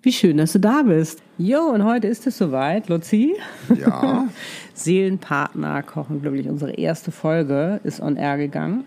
[0.00, 1.20] Wie schön, dass du da bist.
[1.38, 3.34] Jo, und heute ist es soweit, Luzi.
[3.76, 4.28] Ja.
[4.74, 6.48] Seelenpartner kochen glücklich.
[6.48, 8.84] Unsere erste Folge ist on air gegangen.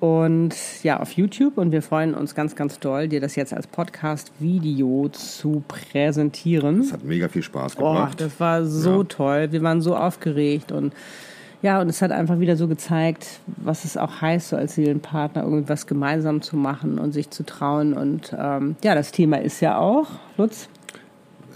[0.00, 1.56] Und ja, auf YouTube.
[1.58, 6.80] Und wir freuen uns ganz, ganz doll, dir das jetzt als Podcast-Video zu präsentieren.
[6.80, 8.20] Das hat mega viel Spaß Boah, gebracht.
[8.20, 9.04] das war so Ja.
[9.04, 9.52] toll.
[9.52, 10.92] Wir waren so aufgeregt und
[11.66, 15.42] ja, und es hat einfach wieder so gezeigt, was es auch heißt, so als Seelenpartner
[15.42, 17.92] irgendwas gemeinsam zu machen und sich zu trauen.
[17.92, 20.06] Und ähm, ja, das Thema ist ja auch,
[20.38, 20.68] Lutz,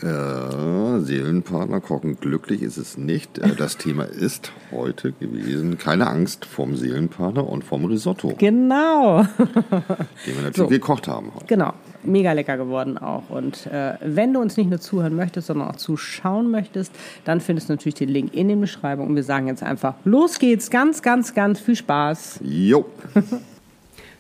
[0.03, 3.39] Äh, Seelenpartner kochen glücklich ist es nicht.
[3.39, 9.23] Äh, Das Thema ist heute gewesen, keine Angst vom Seelenpartner und vom Risotto, genau.
[9.39, 10.67] den wir natürlich So.
[10.67, 11.31] gekocht haben.
[11.37, 11.47] heute.
[11.47, 11.73] Genau,
[12.03, 13.31] mega lecker geworden auch.
[13.31, 16.93] Und äh, wenn du uns nicht nur zuhören möchtest, sondern auch zuschauen möchtest,
[17.25, 19.11] dann findest du natürlich den Link in den Beschreibungen.
[19.11, 22.41] Und wir sagen jetzt einfach, los geht's, ganz, ganz, ganz viel Spaß.
[22.43, 22.87] Jo,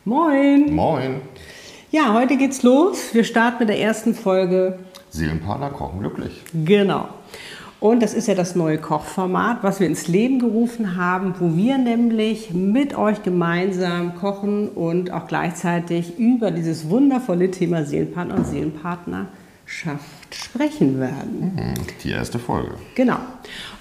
[0.05, 0.75] Moin!
[0.75, 1.20] moin.
[1.91, 3.12] Ja, heute geht's los.
[3.12, 4.78] Wir starten mit der ersten Folge.
[5.11, 6.33] Seelenpartner kochen glücklich.
[6.64, 7.08] Genau.
[7.81, 11.78] Und das ist ja das neue Kochformat, was wir ins Leben gerufen haben, wo wir
[11.78, 20.34] nämlich mit euch gemeinsam kochen und auch gleichzeitig über dieses wundervolle Thema Seelenpartner und Seelenpartnerschaft
[20.34, 21.53] sprechen werden.
[21.56, 22.75] Hm, Die erste Folge.
[22.95, 23.17] Genau.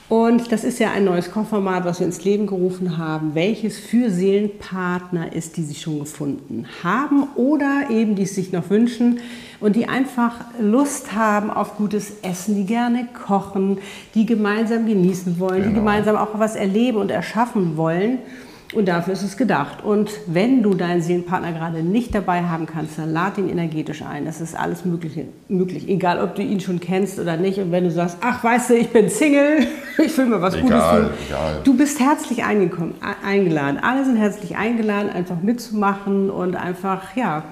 [0.07, 4.09] Und das ist ja ein neues Kochformat, was wir ins Leben gerufen haben, welches für
[4.09, 9.19] Seelenpartner ist, die sich schon gefunden haben oder eben die es sich noch wünschen
[9.59, 13.77] und die einfach Lust haben auf gutes Essen, die gerne kochen,
[14.15, 15.79] die gemeinsam genießen wollen, die Genau.
[15.79, 18.19] gemeinsam auch was erleben und erschaffen wollen.
[18.71, 19.83] Und dafür ist es gedacht.
[19.83, 24.25] Und wenn du deinen Seelenpartner gerade nicht dabei haben kannst, dann lad ihn energetisch ein.
[24.25, 25.89] Das ist alles Mögliche, möglich.
[25.89, 27.57] Egal, ob du ihn schon kennst oder nicht.
[27.57, 29.65] Und wenn du sagst, ach, weißt du, ich bin Single,
[29.97, 31.17] ich will mir was Egal, Gutes tun.
[31.29, 31.61] egal.
[31.63, 33.79] Du bist herzlich eingekommen, e- eingeladen.
[33.81, 37.45] Alle sind herzlich eingeladen, einfach mitzumachen und einfach, ja,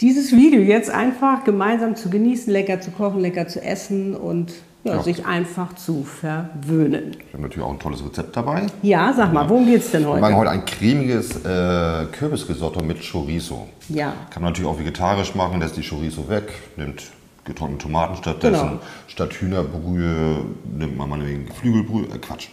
[0.00, 4.96] dieses Video jetzt einfach gemeinsam zu genießen, lecker zu kochen, lecker zu essen und ja,
[4.96, 5.02] Ja.
[5.02, 7.12] sich einfach zu verwöhnen.
[7.30, 8.66] Wir haben natürlich auch ein tolles Rezept dabei.
[8.82, 10.20] Ja, sag mal, worum geht's denn Wir heute?
[10.20, 13.68] machen heute ein cremiges äh, Kürbisrisotto mit Chorizo.
[13.88, 14.12] Ja.
[14.30, 17.02] Kann man natürlich auch vegetarisch machen, lässt die Chorizo weg, nimmt
[17.46, 18.68] getrocknete Tomaten stattdessen.
[18.68, 18.80] Genau.
[19.06, 20.44] Statt Hühnerbrühe
[20.76, 22.48] nimmt man meinetwegen Geflügelbrühe, äh Quatsch.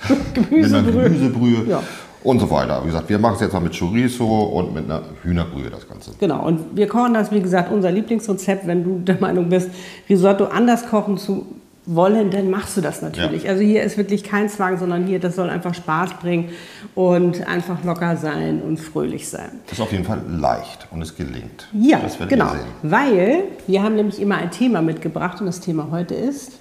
[0.34, 1.02] Gemüsebrühe.
[1.04, 1.82] Gemüsebrühe Ja.
[2.22, 2.80] Und so weiter.
[2.82, 6.12] Wie gesagt, wir machen es jetzt mal mit Chorizo und mit einer Hühnerbrühe das Ganze.
[6.18, 8.66] Genau, und wir kochen das, wie gesagt, unser Lieblingsrezept.
[8.66, 9.70] Wenn du der Meinung bist,
[10.08, 11.46] Risotto anders kochen zu
[11.86, 13.44] wollen, dann machst du das natürlich.
[13.44, 13.50] Ja.
[13.50, 16.50] Also hier ist wirklich kein Zwang, sondern hier, das soll einfach Spaß bringen
[16.94, 19.60] und einfach locker sein und fröhlich sein.
[19.66, 21.68] Das ist auf jeden Fall leicht und es gelingt.
[21.72, 22.52] Ja, genau.
[22.82, 26.58] Weil wir haben nämlich immer ein Thema mitgebracht und das Thema heute ist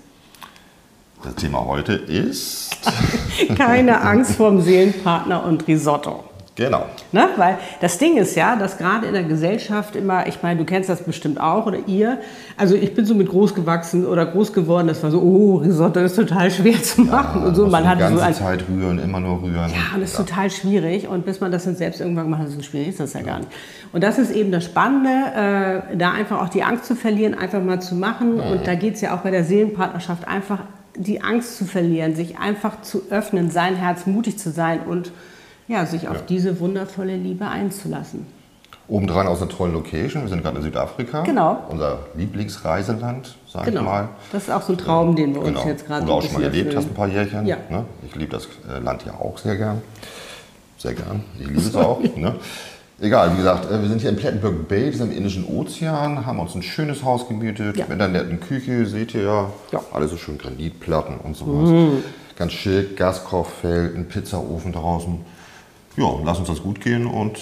[1.23, 2.77] Das Thema heute ist,
[3.57, 6.23] keine Angst vorm Seelenpartner und Risotto.
[6.55, 7.29] genau, Ne?
[7.37, 10.89] Weil das Ding ist ja, dass gerade in der Gesellschaft immer, ich meine, du kennst
[10.89, 12.19] das bestimmt auch oder ihr,
[12.57, 15.99] also ich bin so mit groß gewachsen oder groß geworden, das war so, oh, Risotto
[16.01, 17.67] ist total schwer zu machen und so.
[17.67, 19.71] Man die so ganze ein, Zeit rühren, immer nur rühren.
[19.71, 22.61] ja, und das ist total schwierig und bis man das dann selbst irgendwann macht, so
[22.61, 23.49] schwierig ist das ja gar nicht.
[23.93, 25.09] Und das ist eben das Spannende,
[25.93, 28.39] äh, da einfach auch die Angst zu verlieren, einfach mal zu machen.
[28.41, 30.59] Und da geht es ja auch bei der Seelenpartnerschaft einfach
[30.97, 35.11] die Angst zu verlieren, sich einfach zu öffnen, sein Herz mutig zu sein und
[35.67, 38.27] ja, sich auf diese wundervolle Liebe einzulassen.
[38.87, 40.21] Obendrein aus einer tollen Location.
[40.23, 41.23] Wir sind gerade in Südafrika.
[41.23, 41.63] Genau.
[41.69, 43.79] Unser Lieblingsreiseland, sag Genau.
[43.81, 44.09] ich mal.
[44.31, 45.67] Das ist auch so ein Traum, den wir uns Genau.
[45.67, 47.47] jetzt gerade Wo du auch schon mal erlebt hast, ein paar Jährchen.
[47.47, 47.57] Ja.
[47.69, 47.85] Ne?
[48.05, 49.81] Ich liebe das äh, Land ja auch sehr gern.
[50.77, 51.23] Sehr gern.
[51.39, 51.99] Ich liebe es auch.
[52.15, 52.35] ne?
[53.01, 56.25] Egal, wie gesagt, äh, wir sind hier in Plettenberg Bay, das ist im Indischen Ozean,
[56.25, 57.85] haben uns ein schönes Haus gemietet, Ja.
[57.89, 59.49] mit einer netten Küche, seht ihr ja.
[59.71, 59.81] Ja.
[59.93, 61.69] Alles so schön Granitplatten und sowas.
[61.69, 62.03] Mhm.
[62.37, 65.19] Ganz schick, Gaskochfeld, ein Pizzaofen draußen.
[65.97, 67.39] Ja, lass uns das gut gehen und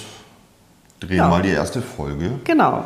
[1.00, 1.28] drehen Ja.
[1.28, 2.84] mal die erste Folge Genau.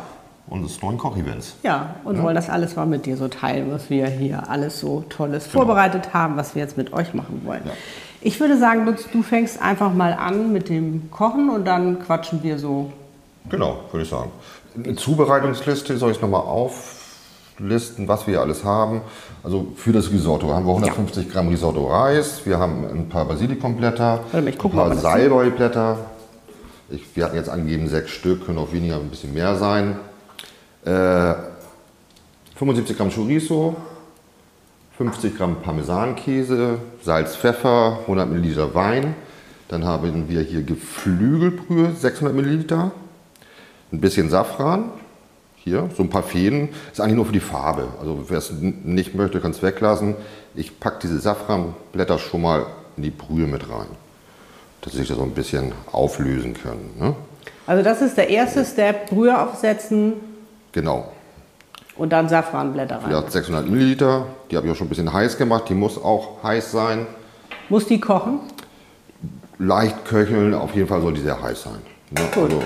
[0.48, 1.54] unseres neuen Kochevents.
[1.62, 5.04] Ja, und wollen das alles mal mit dir so teilen, was wir hier alles so
[5.08, 5.64] Tolles Genau.
[5.64, 7.62] vorbereitet haben, was wir jetzt mit euch machen wollen.
[7.64, 7.72] Ja.
[8.20, 12.42] Ich würde sagen, Lutz, du fängst einfach mal an mit dem Kochen und dann quatschen
[12.42, 12.92] wir so.
[13.48, 14.30] Genau, würde ich sagen.
[14.74, 19.02] Eine Zubereitungsliste soll ich nochmal auflisten, was wir alles haben.
[19.44, 24.20] Also für das Risotto haben wir 150 Gramm Risotto Reis, wir haben ein paar Basilikumblätter,
[24.32, 25.98] mal, ein paar Salbeiblätter.
[26.90, 29.96] Ich, wir hatten jetzt angegeben sechs Stück, können auch weniger, ein bisschen mehr sein.
[30.84, 31.34] Äh,
[32.56, 33.76] 75 Gramm Chorizo,
[34.98, 39.14] 50 Gramm Parmesankäse, Salz, Pfeffer, 100 Milliliter Wein.
[39.68, 42.90] Dann haben wir hier Geflügelbrühe, 600 Milliliter.
[43.92, 44.90] Ein bisschen Safran,
[45.54, 46.70] hier, so ein paar Fäden.
[46.90, 47.86] Ist eigentlich nur für die Farbe.
[48.00, 50.16] Also wer es nicht möchte, kann es weglassen.
[50.56, 52.66] Ich packe diese Safranblätter schon mal
[52.96, 53.86] in die Brühe mit rein,
[54.80, 56.90] dass sie sich da so ein bisschen auflösen können.
[56.98, 57.14] Ne?
[57.68, 60.14] Also das ist der erste Step, Brühe aufsetzen.
[60.72, 61.12] Genau.
[61.98, 63.10] Und dann Safranblätter rein.
[63.10, 64.26] Ja, 600 Milliliter.
[64.50, 65.64] Die habe ich auch schon ein bisschen heiß gemacht.
[65.68, 67.06] Die muss auch heiß sein.
[67.68, 68.40] Muss die kochen?
[69.58, 71.82] Leicht köcheln, auf jeden Fall soll die sehr heiß sein.
[72.10, 72.20] Ne?
[72.40, 72.62] Also,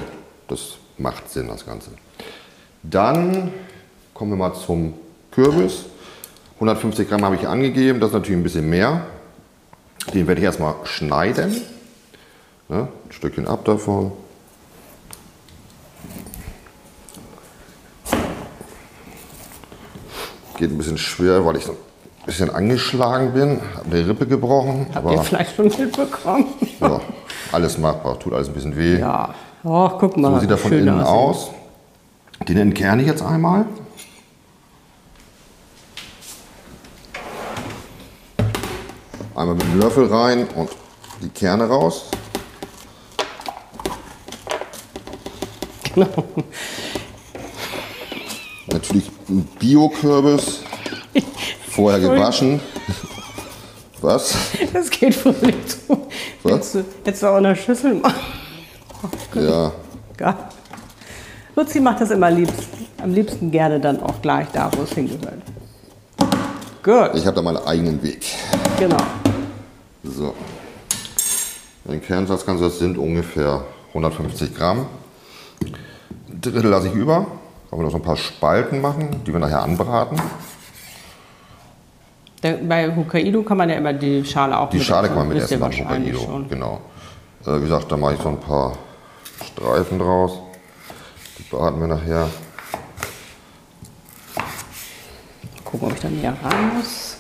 [0.47, 1.91] das macht Sinn, das Ganze.
[2.83, 3.53] Dann
[4.13, 4.95] kommen wir mal zum
[5.31, 5.87] Kürbis.
[6.57, 9.01] 150 Gramm habe ich angegeben, das ist natürlich ein bisschen mehr.
[10.13, 11.63] Den werde ich erstmal schneiden.
[12.69, 12.89] Ne?
[13.07, 14.13] Ein Stückchen ab davon.
[20.63, 21.77] Geht ein bisschen schwer, weil ich so ein
[22.25, 24.87] bisschen angeschlagen bin, habe die Rippe gebrochen.
[24.95, 26.45] Habt ihr vielleicht schon mitbekommen?
[26.81, 27.01] ja,
[27.51, 29.01] alles machbar, tut alles ein bisschen weh.
[29.01, 30.35] Ja, oh, guck mal.
[30.35, 31.51] So sieht er von innen aus.
[32.47, 33.67] Den entkerne ich jetzt einmal.
[39.35, 40.71] Einmal mit dem Löffel rein und
[41.23, 42.05] die Kerne raus.
[45.93, 46.25] Genau.
[48.67, 50.61] Natürlich ein Bio-Kürbis.
[51.71, 52.61] Vorher gewaschen.
[54.01, 54.35] Was?
[54.73, 56.09] Das geht wohl nicht so.
[56.43, 56.77] Was?
[57.05, 58.21] Jetzt auch in der Schüssel machen.
[59.03, 59.73] Oh, ja.
[60.17, 60.35] Geil.
[61.55, 62.69] Luzi macht das immer liebst,
[63.03, 65.43] am liebsten gerne dann auch gleich da, wo es hingehört.
[66.83, 67.11] Gut.
[67.15, 68.25] Ich habe da meinen eigenen Weg.
[68.79, 68.97] Genau.
[70.03, 70.35] So.
[71.85, 74.87] Den Kernsatz kannst du, das sind ungefähr 150 Gramm.
[75.61, 77.27] Ein Drittel lasse ich über.
[77.73, 80.21] Wollen wir noch so ein paar Spalten machen, die wir nachher anbraten.
[82.69, 85.59] Bei Hokkaido kann man ja immer die Schale auch Die Schale kann man mit essen
[85.59, 86.19] beim Hokkaido.
[86.19, 86.49] Schon.
[86.51, 86.83] Genau.
[87.47, 88.77] Äh, wie gesagt, da mache ich so ein paar
[89.43, 90.33] Streifen draus.
[91.39, 92.29] Die braten wir nachher.
[95.65, 97.12] Gucken, ob ich da näher ran muss.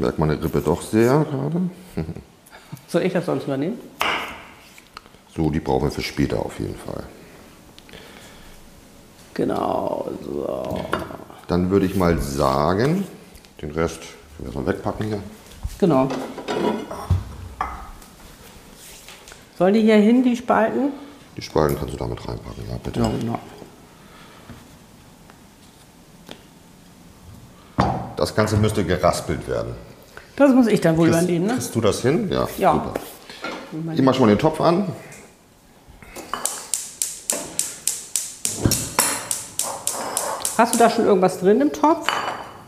[0.00, 1.60] Merke meine Rippe doch sehr gerade.
[2.88, 3.78] Soll ich das sonst übernehmen?
[5.36, 7.04] So, die brauchen wir für später auf jeden Fall.
[9.34, 10.84] Genau, so.
[11.46, 13.04] Dann würde ich mal sagen,
[13.62, 15.22] den Rest können wir erstmal wegpacken hier.
[15.78, 16.08] Genau.
[19.56, 20.92] Sollen die hier hin, die Spalten?
[21.36, 23.00] Die Spalten kannst du damit reinpacken, ja, bitte.
[23.00, 23.38] Ja, genau.
[28.20, 29.72] Das Ganze müsste geraspelt werden.
[30.36, 31.52] Das muss ich dann wohl kriegst, übernehmen, ne?
[31.54, 32.28] Kriegst du das hin?
[32.30, 32.46] Ja.
[32.58, 32.72] ja.
[32.74, 33.94] Super.
[33.94, 34.88] Ich mach schon mal den Topf an.
[40.58, 42.08] Hast du da schon irgendwas drin im Topf?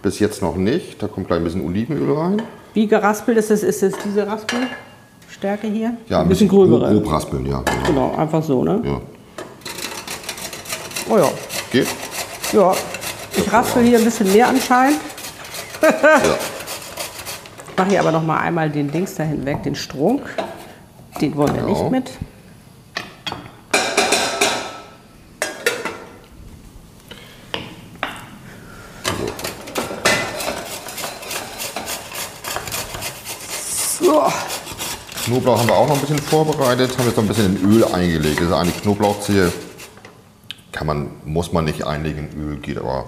[0.01, 1.03] Bis jetzt noch nicht.
[1.03, 2.43] Da kommt gleich ein bisschen Olivenöl rein.
[2.73, 3.63] Wie geraspelt ist es?
[3.63, 5.99] Ist es diese Raspelstärke hier?
[6.09, 6.95] Ja, ein, ein bisschen, bisschen gröbere.
[6.95, 7.61] Grob raspeln, ja.
[7.61, 7.87] Genau.
[7.87, 8.81] genau, einfach so, ne?
[8.83, 9.01] Ja.
[11.11, 11.29] Oh ja.
[11.71, 11.89] Geht?
[12.53, 12.75] Ja.
[13.37, 15.12] Ich raspel hier ein bisschen mehr anscheinend.
[15.83, 16.39] Ja.
[17.69, 20.23] Ich mache hier aber noch mal einmal den Dings da hinweg, den Strunk.
[21.21, 21.73] Den wollen wir genau.
[21.73, 22.11] nicht mit.
[35.33, 37.85] Knoblauch haben wir auch noch ein bisschen vorbereitet, haben jetzt noch ein bisschen in Öl
[37.85, 38.39] eingelegt.
[38.41, 39.51] Das ist eine Knoblauchzehe.
[40.73, 43.07] Kann man, muss man nicht einlegen in Öl, geht aber.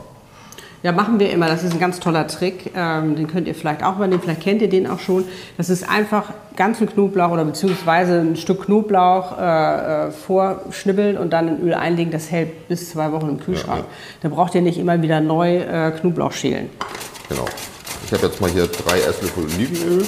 [0.85, 1.49] Ja, machen wir immer.
[1.49, 2.71] Das ist ein ganz toller Trick.
[2.76, 4.21] Ähm, den könnt ihr vielleicht auch übernehmen.
[4.21, 5.25] Vielleicht kennt ihr den auch schon.
[5.57, 11.49] Das ist einfach ganzen Knoblauch oder beziehungsweise ein Stück Knoblauch äh, äh, vorschnibbeln und dann
[11.49, 12.12] in Öl einlegen.
[12.12, 13.79] Das hält bis zwei Wochen im Kühlschrank.
[13.79, 13.88] Ja, ja.
[14.21, 16.69] Da braucht ihr nicht immer wieder neu äh, Knoblauch schälen.
[17.31, 17.47] Genau.
[18.05, 20.07] Ich habe jetzt mal hier drei Esslöffel Olivenöl.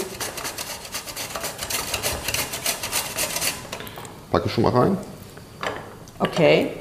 [4.30, 4.99] Packe ich schon mal rein.
[6.18, 6.73] Okay.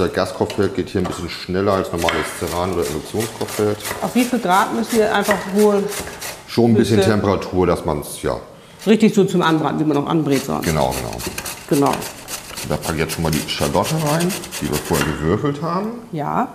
[0.00, 3.76] Das Gaskochfeld geht hier ein bisschen schneller als normales Ceran- oder Induktionskochfeld.
[4.00, 5.82] Auf wie viel Grad müssen wir einfach hohe...
[6.46, 8.36] Schon ein bisschen Temperatur, dass man es, ja...
[8.86, 10.64] Richtig so zum Anbraten, wie man auch anbrät sonst.
[10.64, 11.16] Genau, genau.
[11.68, 11.94] Genau.
[12.66, 15.90] Da packe ich jetzt schon mal die Schalotte rein, die wir vorher gewürfelt haben.
[16.12, 16.48] Ja.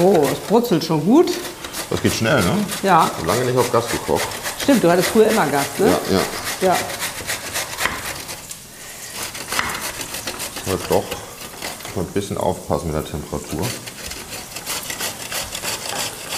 [0.00, 1.30] Oh, es brutzelt schon gut.
[1.90, 2.52] Das geht schnell, ne?
[2.82, 3.10] Ja.
[3.26, 4.26] Lange nicht auf Gas gekocht.
[4.62, 5.88] Stimmt, du hattest früher immer Gas, ne?
[5.88, 6.68] Ja, ja.
[6.68, 6.76] Ja.
[10.72, 11.04] Aber doch
[12.00, 13.66] ein bisschen aufpassen mit der Temperatur.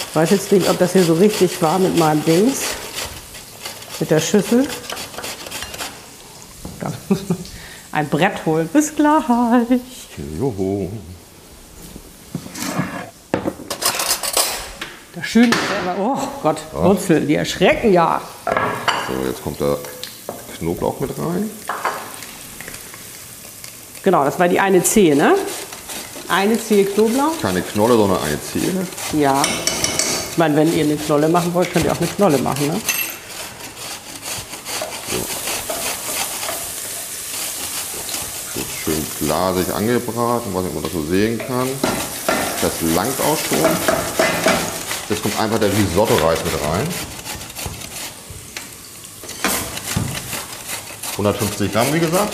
[0.09, 2.63] Ich weiß jetzt nicht, ob das hier so richtig war mit meinem Dings.
[3.97, 4.67] Mit der Schüssel.
[6.81, 7.37] Da muss man
[7.93, 8.67] ein Brett holen.
[8.67, 9.23] Bis gleich.
[10.37, 10.91] Joho.
[15.15, 18.21] Das Schöne ist immer, oh Gott, Wurzel, die erschrecken ja.
[19.07, 19.77] So, jetzt kommt der
[20.57, 21.49] Knoblauch mit rein.
[24.05, 25.35] Genau, das war die eine Zehe, ne?
[26.27, 27.41] Eine Zehe Knoblauch.
[27.41, 28.71] Keine Knolle, sondern eine Zehe.
[29.19, 29.41] Ja.
[30.31, 32.79] Ich meine, wenn ihr eine Knolle machen wollt, könnt ihr auch eine Knolle machen, ne?
[38.83, 41.67] Schön glasig angebraten, was man das so sehen kann.
[42.61, 43.57] Das langt auch schon.
[45.09, 46.87] Jetzt kommt einfach der Risotto-Reis mit rein.
[51.13, 52.33] 150 Gramm, wie gesagt.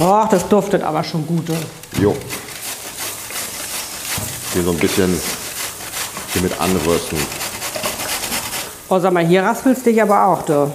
[0.00, 1.44] Boah, das duftet aber schon gut.
[2.00, 2.16] Jo.
[4.54, 5.20] Hier so ein bisschen
[6.32, 7.18] hier mit anrösten.
[8.88, 10.72] Oh, sag mal, hier raspelst dich aber auch, du.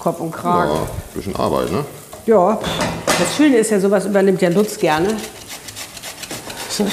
[0.00, 0.72] Kopf und Kragen.
[0.72, 1.84] Ja, bisschen Arbeit, ne?
[2.26, 2.58] Ja.
[3.16, 5.16] Das Schöne ist ja, sowas übernimmt ja Lutz gerne.
[6.68, 6.84] So,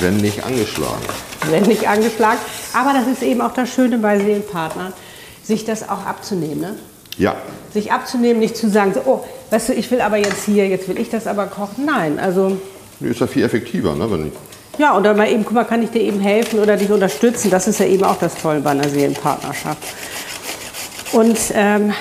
[0.00, 1.04] Wenn nicht angeschlagen.
[1.48, 2.40] Wenn nicht angeschlagen.
[2.74, 4.92] Aber das ist eben auch das Schöne bei Seelenpartnern,
[5.44, 6.60] sich das auch abzunehmen.
[6.60, 6.74] Ne?
[7.18, 7.36] Ja,
[7.72, 10.88] Sich abzunehmen, nicht zu sagen, so, oh, weißt du, ich will aber jetzt hier, jetzt
[10.88, 11.84] will ich das aber kochen.
[11.86, 12.58] Nein, also
[13.00, 14.10] ist ja viel effektiver, ne?
[14.10, 14.32] Wenn
[14.78, 17.50] Ja, und dann mal eben, guck mal, kann ich dir eben helfen oder dich unterstützen?
[17.50, 19.82] Das ist ja eben auch das Tolle bei einer Seelenpartnerschaft.
[21.12, 21.92] Und ähm,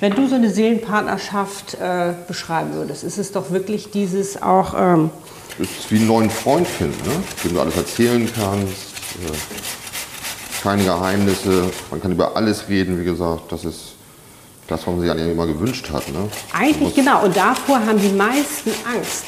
[0.00, 5.10] wenn du so eine Seelenpartnerschaft äh, beschreiben würdest, ist es doch wirklich dieses auch, ähm,
[5.58, 7.22] es ist wie einen neuen Freund finden, ne?
[7.44, 8.72] dem du alles erzählen kannst.
[9.18, 9.89] Äh,
[10.62, 13.50] keine Geheimnisse, man kann über alles reden, wie gesagt.
[13.50, 13.94] Das ist
[14.68, 16.08] das, was man sich eigentlich immer gewünscht hat.
[16.08, 16.28] Ne?
[16.52, 19.24] eigentlich genau, und davor haben die meisten Angst.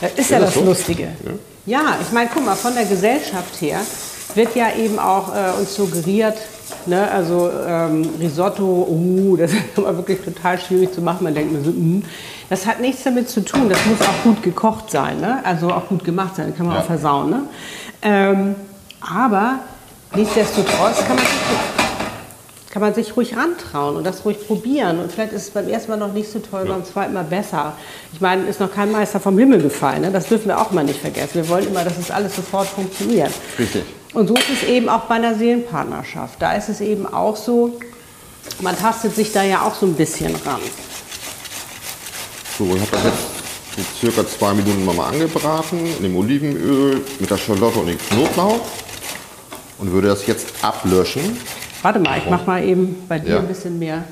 [0.00, 0.64] Das ist ja Ist das das so?
[0.64, 1.08] Lustige.
[1.64, 3.80] Ja, ich meine, guck mal, von der Gesellschaft her
[4.34, 6.36] wird ja eben auch äh, uns suggeriert,
[6.84, 11.24] ne, also ähm, Risotto, uh, das ist aber wirklich total schwierig zu machen.
[11.24, 12.02] Man denkt mir so, mm.
[12.50, 13.68] das hat nichts damit zu tun.
[13.68, 15.40] Das muss auch gut gekocht sein, ne?
[15.44, 16.82] also auch gut gemacht sein, kann man Ja.
[16.82, 17.30] auch versauen.
[17.30, 17.42] Ne?
[18.02, 18.54] Ähm,
[19.00, 19.60] aber
[20.14, 25.00] nichtsdestotrotz kann man, sich, kann man sich ruhig rantrauen und das ruhig probieren.
[25.00, 27.72] Und vielleicht ist es beim ersten Mal noch nicht so toll, beim zweiten Mal besser.
[28.12, 30.02] Ich meine, ist noch kein Meister vom Himmel gefallen.
[30.02, 30.10] Ne?
[30.10, 31.34] Das dürfen wir auch mal nicht vergessen.
[31.34, 33.32] Wir wollen immer, dass es alles sofort funktioniert.
[33.58, 33.84] Richtig.
[34.14, 36.40] Und so ist es eben auch bei einer Seelenpartnerschaft.
[36.40, 37.78] Da ist es eben auch so,
[38.60, 40.60] man tastet sich da ja auch so ein bisschen ran.
[42.56, 43.12] So, ich habe das
[43.76, 48.60] jetzt circa zwei Minuten mal angebraten in dem Olivenöl mit der Schalotte und dem Knoblauch
[49.78, 51.36] und würde das jetzt ablöschen.
[51.82, 53.38] Warte mal, ich mach mal eben bei dir Ja.
[53.38, 54.04] ein bisschen mehr.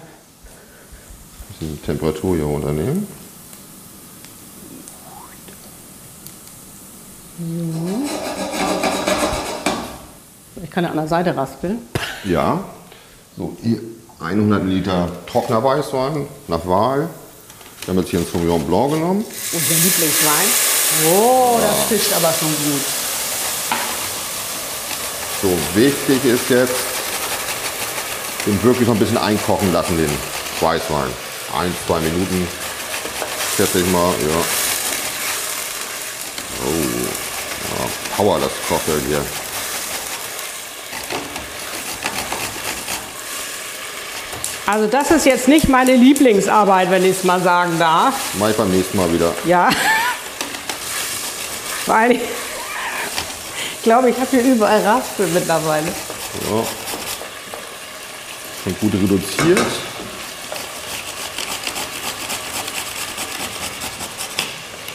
[1.60, 3.06] Die Temperatur hier runternehmen.
[10.62, 11.78] Ich kann ja an der Seite raspeln.
[12.24, 12.64] Ja.
[13.36, 13.80] So, hier
[14.20, 17.08] 100 Liter trockener Weißwein nach Wahl.
[17.84, 19.24] Wir haben jetzt hier einen Sauvignon Blanc genommen.
[19.52, 20.46] Unser Lieblingswein.
[21.12, 22.80] Oh, das fischt aber schon gut.
[25.44, 26.72] So, wichtig ist jetzt,
[28.46, 30.10] den wirklich noch ein bisschen einkochen lassen, den
[30.58, 31.10] Weißwein.
[31.54, 32.48] Ein, zwei Minuten,
[33.54, 34.40] schätze ich mal, ja.
[36.64, 36.72] Oh,
[37.68, 37.86] ja,
[38.16, 39.20] Power das Cocktail hier.
[44.64, 48.14] Also das ist jetzt nicht meine Lieblingsarbeit, wenn ich es mal sagen darf.
[48.38, 49.34] Mach ich beim nächsten Mal wieder.
[49.44, 49.68] Ja.
[51.86, 52.20] Weil ich
[53.84, 55.86] glaube, ich habe hier überall Raspel mittlerweile.
[55.86, 56.64] Ja.
[58.64, 59.60] Schon gut reduziert.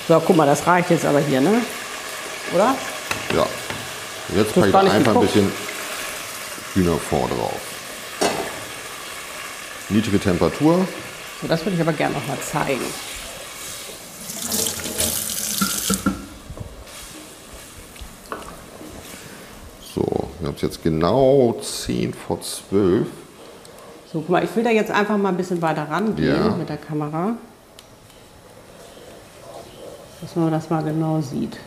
[0.08, 1.62] So, guck mal, das reicht jetzt aber hier, ne?
[2.54, 2.76] Oder?
[3.36, 3.44] Ja.
[4.30, 5.52] Und jetzt packe ich nicht einfach ein bisschen
[6.74, 7.62] Hühnerfond drauf.
[9.90, 10.88] Niedrige Temperatur.
[11.42, 12.86] So, das würde ich aber gerne noch mal zeigen.
[20.00, 20.06] So,
[20.40, 23.06] wir haben es jetzt genau 10 vor 12.
[24.12, 26.56] So, guck mal, ich will da jetzt einfach mal ein bisschen weiter rangehen Ja.
[26.58, 27.34] mit der Kamera.
[30.22, 31.58] Dass man das mal genau sieht.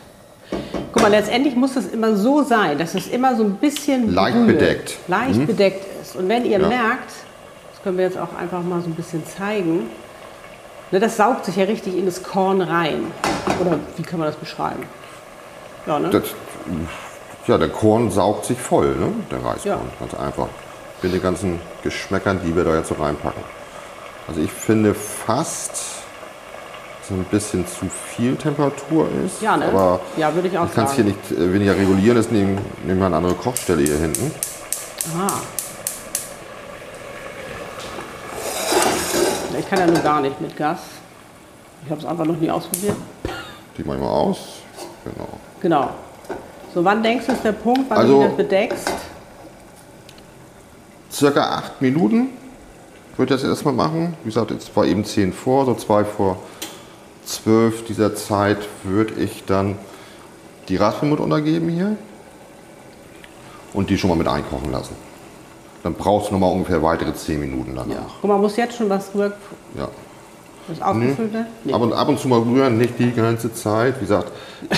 [0.91, 4.35] Guck mal, letztendlich muss es immer so sein, dass es immer so ein bisschen Leicht
[4.35, 4.97] brüht, bedeckt.
[5.07, 6.15] leicht bedeckt ist.
[6.15, 6.67] Und wenn ihr Ja.
[6.67, 7.11] merkt,
[7.71, 9.89] das können wir jetzt auch einfach mal so ein bisschen zeigen,
[10.91, 13.11] ne, das saugt sich ja richtig in das Korn rein.
[13.61, 14.83] Oder wie kann man das beschreiben?
[15.85, 16.09] Ja, ne?
[16.09, 16.23] Das,
[17.47, 19.13] ja, der Korn saugt sich voll, ne?
[19.31, 19.65] der Reiskorn.
[19.65, 19.79] Ja.
[19.99, 20.47] Ganz einfach.
[21.01, 23.43] Mit den ganzen Geschmäckern, die wir da jetzt so reinpacken.
[24.27, 26.03] Also ich finde fast
[27.07, 29.41] so ein bisschen zu viel Temperatur ist.
[29.41, 29.65] Ja, ne?
[29.65, 32.65] Aber Ja, würde ich auch ich kann es hier nicht äh, weniger regulieren, deswegen nehmen
[32.85, 34.31] nehmen wir eine andere Kochstelle hier hinten.
[35.17, 35.33] Ah.
[39.59, 40.79] Ich kann ja nur gar nicht mit Gas.
[41.83, 42.95] Ich habe es einfach noch nie ausprobiert.
[43.77, 44.37] Die mache ich mal aus.
[45.03, 45.27] Genau.
[45.61, 45.89] Genau.
[46.73, 48.91] So, wann denkst du, ist der Punkt, wann Also- du das bedeckst?
[51.11, 52.29] Circa acht Minuten
[53.17, 54.15] würde ich das erstmal machen.
[54.23, 56.37] Wie gesagt, jetzt war eben 10 vor, so zwei vor
[57.25, 59.77] 12 dieser Zeit würde ich dann
[60.69, 61.95] die Raspeln mit untergeben hier
[63.73, 64.95] und die schon mal mit einkochen lassen.
[65.83, 67.93] Dann brauchst du noch mal ungefähr weitere 10 Minuten danach.
[67.93, 68.05] Ja.
[68.21, 69.33] Guck mal, muss jetzt schon was rüber,
[69.77, 69.89] Ja.
[70.67, 71.47] das aufgefüllt werden?
[71.63, 71.73] Nee.
[71.73, 73.97] Ab, und, ab und zu mal rühren, nicht die ganze Zeit.
[73.97, 74.31] Wie gesagt,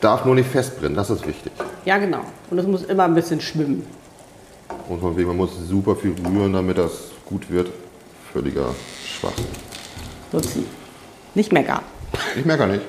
[0.00, 1.52] darf nur nicht festbrennen, das ist wichtig.
[1.84, 2.20] Ja, genau.
[2.50, 3.86] Und es muss immer ein bisschen schwimmen.
[4.88, 7.68] Und von wegen, man muss super viel rühren, damit das gut wird.
[8.32, 8.74] Völliger
[9.04, 9.46] Schwachsinn.
[10.32, 10.66] So ziehen.
[11.34, 11.82] Nicht meckern.
[12.36, 12.82] Ich merke nicht.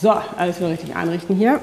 [0.00, 1.60] So, alles wieder richtig einrichten hier.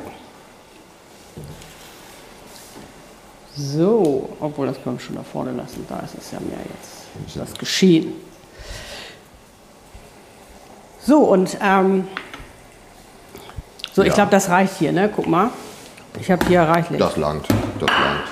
[3.56, 5.86] So, obwohl das können wir schon da vorne lassen.
[5.90, 8.14] Da ist es ja mehr jetzt das Geschehen.
[11.04, 12.08] So, und ähm,
[13.98, 14.14] so, ich Ja.
[14.14, 15.10] glaube, das reicht hier, ne?
[15.14, 15.50] Guck mal.
[16.22, 17.00] Ich habe hier reichlich.
[17.00, 17.48] Das langt.
[17.80, 18.24] Das langt.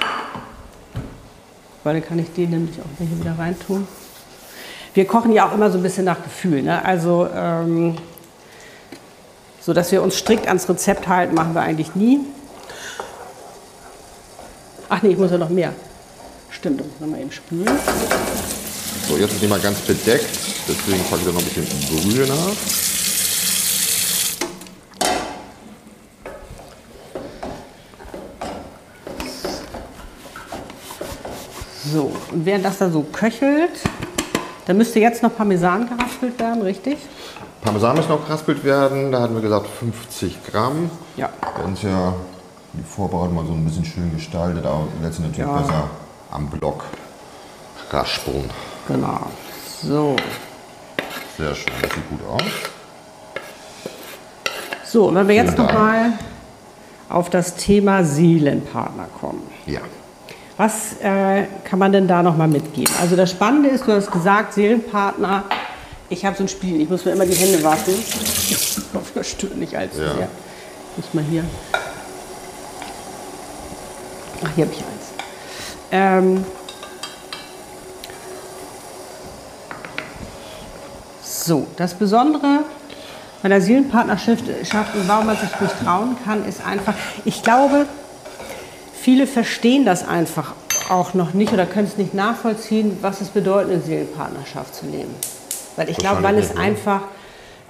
[1.83, 3.87] Weil dann kann ich den nämlich auch hier wieder reintun.
[4.93, 6.61] Wir kochen ja auch immer so ein bisschen nach Gefühl.
[6.61, 6.85] Ne?
[6.85, 7.95] Also, ähm,
[9.59, 12.19] so dass wir uns strikt ans Rezept halten, machen wir eigentlich nie.
[14.87, 15.73] Ach nee, ich muss ja noch mehr.
[16.51, 17.67] Stimmt, das muss man mal eben spülen.
[19.09, 20.29] So, jetzt ist die mal ganz bedeckt.
[20.67, 22.94] Deswegen packe ich da noch ein bisschen Brühe nach.
[31.95, 33.71] So, und während das da so köchelt,
[34.65, 36.97] dann müsste jetzt noch Parmesan geraspelt werden, richtig?
[37.61, 39.13] Parmesan muss noch geraspelt werden.
[39.13, 40.89] Da hatten wir gesagt 50 Gramm.
[41.15, 41.29] Ja.
[41.63, 42.13] Wenn es ja
[42.73, 45.61] die Vorbereitung mal so ein bisschen schön gestaltet, aber letztendlich natürlich Ja.
[45.61, 45.89] besser
[46.31, 46.83] am Block
[47.91, 48.49] raspeln.
[48.89, 49.27] Genau.
[49.81, 50.17] So.
[51.37, 52.41] Sehr schön, das sieht gut aus.
[54.85, 55.79] So, und wenn wir jetzt Vielen noch Dank.
[55.79, 56.13] mal
[57.07, 59.43] auf das Thema Seelenpartner kommen.
[59.65, 59.79] Ja.
[60.57, 62.93] Was äh, kann man denn da noch mal mitgeben?
[63.01, 65.43] Also das Spannende ist, du hast gesagt, Seelenpartner,
[66.09, 67.93] ich habe so ein Spiel, ich muss mir immer die Hände waschen.
[68.49, 70.13] Ich hoffe, das stört nicht allzu Ja.
[70.15, 70.27] sehr.
[70.95, 71.43] Muss mal hier.
[74.43, 75.13] Ach, hier habe ich eins.
[75.91, 76.45] Ähm,
[81.21, 82.59] so, das Besondere
[83.43, 86.93] bei der Seelenpartnerschaft Schaft und warum man sich nicht trauen kann, ist einfach,
[87.25, 87.85] ich glaube,
[89.05, 90.55] Viele verstehen das einfach
[90.89, 95.13] auch noch nicht oder können es nicht nachvollziehen, was es bedeutet, eine Seelenpartnerschaft zu leben.
[95.75, 96.61] Weil ich glaube, weil es nicht, ne?
[96.61, 97.01] einfach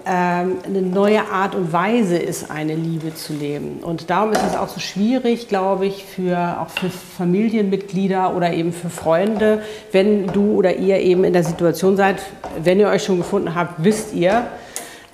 [0.05, 3.79] ähm, eine neue Art und Weise ist, eine Liebe zu leben.
[3.81, 8.71] Und darum ist es auch so schwierig, glaube ich, für, auch für Familienmitglieder oder eben
[8.71, 12.21] für Freunde, wenn du oder ihr eben in der Situation seid,
[12.63, 14.47] wenn ihr euch schon gefunden habt, wisst ihr,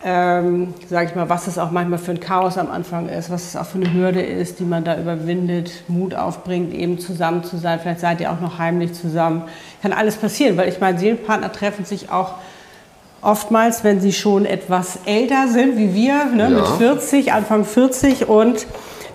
[0.04, 3.44] ähm, sage ich mal, was es auch manchmal für ein Chaos am Anfang ist, was
[3.46, 7.58] es auch für eine Hürde ist, die man da überwindet, Mut aufbringt, eben zusammen zu
[7.58, 7.80] sein.
[7.80, 9.44] Vielleicht seid ihr auch noch heimlich zusammen.
[9.82, 12.34] Kann alles passieren, weil ich meine, Seelenpartner treffen sich auch
[13.22, 16.50] oftmals, wenn sie schon etwas älter sind, wie wir, ne, Ja.
[16.50, 18.66] mit 40, Anfang 40 und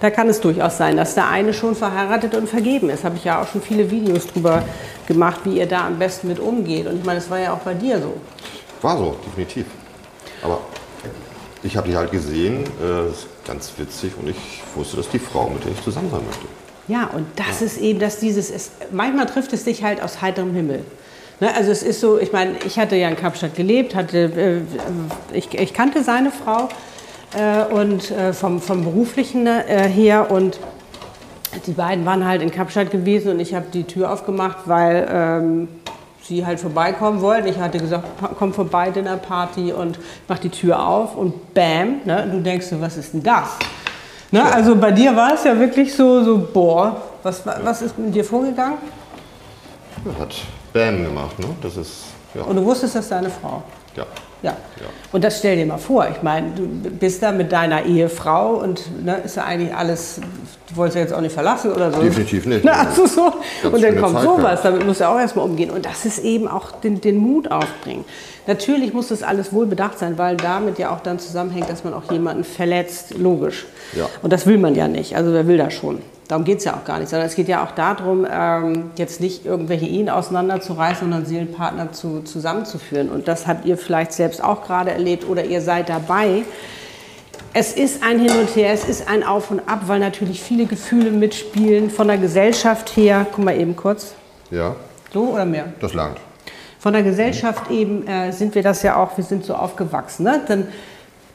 [0.01, 3.03] da kann es durchaus sein, dass der eine schon verheiratet und vergeben ist.
[3.03, 4.63] Habe ich ja auch schon viele Videos drüber
[5.09, 6.87] gemacht, wie ihr da am besten mit umgeht.
[6.87, 8.13] Und ich meine, es war ja auch bei dir so.
[8.83, 9.65] War so, definitiv.
[10.43, 10.59] Aber
[11.63, 14.37] ich habe die halt gesehen, äh, ist ganz witzig und ich
[14.75, 16.47] wusste, dass die Frau, mit der ich zusammen sein möchte.
[16.89, 20.55] Ja, und das ist eben, dass dieses, es, manchmal trifft es dich halt aus heiterem
[20.55, 20.85] Himmel.
[21.41, 24.65] Ne, also es ist so, ich meine, ich hatte ja in Kapstadt gelebt, hatte,
[25.33, 26.69] äh, ich, ich kannte seine Frau
[27.37, 30.59] äh, und äh, vom, vom beruflichen äh, her und
[31.67, 35.69] die beiden waren halt in Kapstadt gewesen und ich habe die Tür aufgemacht, weil ähm,
[36.27, 37.49] sie halt vorbeikommen wollten.
[37.49, 42.29] Ich hatte gesagt, "Pa- komm vorbei, Dinnerparty und mach die Tür auf und bam, ne,
[42.31, 43.49] du denkst so, was ist denn das?
[44.33, 47.97] Ne, Also bei dir war es ja wirklich so, so boah, was, wa- was ist
[47.99, 48.79] mit dir vorgegangen?
[50.05, 50.35] Ja, hat
[50.73, 51.47] Bam gemacht, ne?
[51.63, 53.63] Das ist, ja, Und du wusstest, das ist deine Frau.
[53.97, 54.05] ja.
[54.43, 54.55] Ja.
[55.13, 56.07] Und das stell dir mal vor.
[56.09, 60.21] Ich meine, du bist da mit deiner Ehefrau und ne, ist ja eigentlich alles,
[60.77, 62.01] wolltest ja jetzt auch nicht verlassen oder so.
[62.01, 62.65] Definitiv nicht.
[62.65, 63.33] Na, also so.
[63.63, 64.65] Ganz Und dann kommt Zeit sowas, gehabt.
[64.65, 65.71] damit musst du auch erstmal umgehen.
[65.71, 68.05] Und das ist eben auch den, den Mut aufbringen.
[68.47, 71.95] Natürlich muss das alles wohl bedacht sein, weil damit ja auch dann zusammenhängt, dass man
[71.95, 73.67] auch jemanden verletzt, logisch.
[73.95, 74.09] Ja.
[74.23, 75.17] Und das will man ja nicht.
[75.17, 76.01] Also wer will das schon?
[76.29, 79.21] Darum geht es ja auch gar nicht, sondern es geht ja auch darum, ähm, jetzt
[79.21, 83.11] nicht irgendwelche Ehen auseinanderzureißen, sondern Seelenpartner zu, zusammenzuführen.
[83.11, 86.43] Und das habt ihr vielleicht selbst auch gerade erlebt oder ihr seid dabei.
[87.53, 90.67] Es ist ein Hin und Her, es ist ein Auf und Ab, weil natürlich viele
[90.67, 91.91] Gefühle mitspielen.
[91.91, 94.15] Von der Gesellschaft her, guck mal eben kurz.
[94.51, 94.77] Ja.
[95.13, 95.73] So oder mehr?
[95.81, 96.19] Das langt.
[96.79, 100.25] Von der Gesellschaft eben äh, sind wir das ja auch, wir sind so aufgewachsen.
[100.25, 100.43] Ne?
[100.47, 100.69] Dann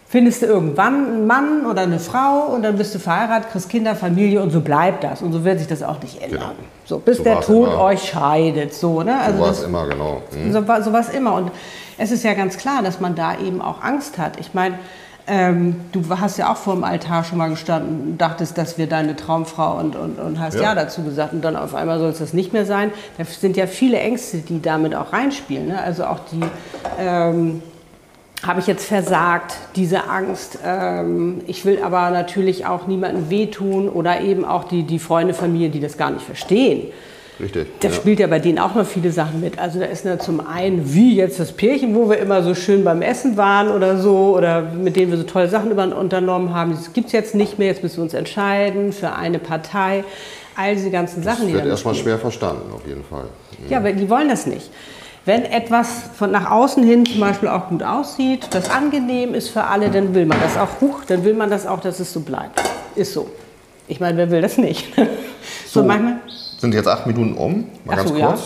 [0.08, 3.96] findest du irgendwann einen Mann oder eine Frau und dann bist du verheiratet, kriegst Kinder,
[3.96, 5.22] Familie und so bleibt das.
[5.22, 6.40] Und so wird sich das auch nicht ändern.
[6.40, 6.52] Genau.
[6.86, 7.82] So, bis so der Tod immer.
[7.82, 8.74] euch scheidet.
[8.74, 9.20] So, ne?
[9.20, 10.22] also so war es immer, genau.
[10.32, 10.52] Mhm.
[10.52, 11.34] So, so war es immer.
[11.36, 11.52] Und
[11.98, 14.40] es ist ja ganz klar, dass man da eben auch Angst hat.
[14.40, 14.78] Ich meine,
[15.28, 18.88] ähm, du hast ja auch vor dem Altar schon mal gestanden und dachtest, das wäre
[18.88, 20.64] deine Traumfrau und, und, und hast ja.
[20.64, 20.76] ja.
[20.76, 22.92] dazu gesagt und dann auf einmal soll es das nicht mehr sein.
[23.18, 25.68] Da sind ja viele Ängste, die damit auch reinspielen.
[25.68, 25.82] Ne?
[25.82, 26.42] Also auch die,
[27.00, 27.62] ähm,
[28.46, 30.60] habe ich jetzt versagt, diese Angst.
[30.66, 35.70] Ähm, ich will aber natürlich auch niemandem wehtun oder eben auch die, die Freunde, Familie,
[35.70, 36.92] die das gar nicht verstehen.
[37.42, 37.68] Richtig.
[37.80, 37.94] Da ja.
[37.94, 39.58] spielt ja bei denen auch noch viele Sachen mit.
[39.58, 42.84] Also da ist ja zum einen, wie jetzt das Pärchen, wo wir immer so schön
[42.84, 46.72] beim Essen waren oder so, oder mit denen wir so tolle Sachen unternommen haben.
[46.72, 50.04] Das gibt es jetzt nicht mehr, jetzt müssen wir uns entscheiden für eine Partei.
[50.56, 53.26] All diese ganzen Sachen, das die wird erstmal schwer verstanden, auf jeden Fall.
[53.70, 54.70] Ja, aber die wollen das nicht.
[55.24, 59.64] Wenn etwas von nach außen hin zum Beispiel auch gut aussieht, das angenehm ist für
[59.64, 62.22] alle, dann will man das auch hoch, dann will man das auch, dass es so
[62.22, 62.62] bleibt.
[62.96, 63.30] Ist so.
[63.88, 64.96] Ich meine, wer will das nicht?
[65.66, 66.21] so, so manchmal.
[66.62, 68.40] Sind jetzt acht Minuten um, mal Ach ganz so, kurz.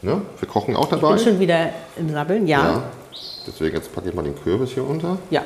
[0.00, 0.14] Ja.
[0.14, 0.22] Ne?
[0.38, 1.10] Wir kochen auch dabei.
[1.10, 1.68] Ich bin schon wieder
[1.98, 2.58] im Sabbeln, ja.
[2.58, 2.82] ja.
[3.46, 5.18] Deswegen jetzt packe ich mal den Kürbis hier unter.
[5.28, 5.42] Ja.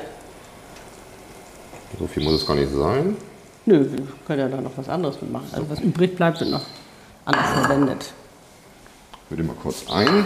[1.99, 3.17] So viel muss es gar nicht sein.
[3.65, 5.47] Nö, wir können ja da noch was anderes mitmachen.
[5.51, 6.61] Also was übrig bleibt, wird noch
[7.25, 8.13] anders verwendet.
[9.25, 10.25] Ich würde mal kurz ein.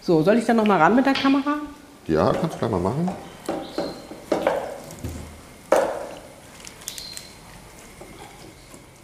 [0.00, 1.56] So, soll ich dann noch mal ran mit der Kamera?
[2.06, 3.10] Ja, kannst du gleich mal machen.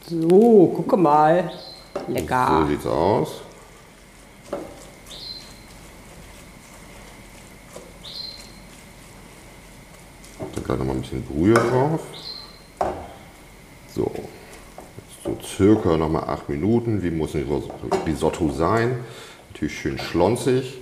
[0.08, 1.50] So, gucke mal.
[2.06, 2.60] Lecker.
[2.60, 3.28] So sieht's aus.
[10.54, 12.00] Dann gleich noch mal ein bisschen Brühe drauf.
[13.94, 17.02] So, jetzt so circa noch mal acht Minuten.
[17.02, 17.46] Wie muss ein
[18.06, 19.04] Risotto sein?
[19.52, 20.78] Natürlich schön schlonzig.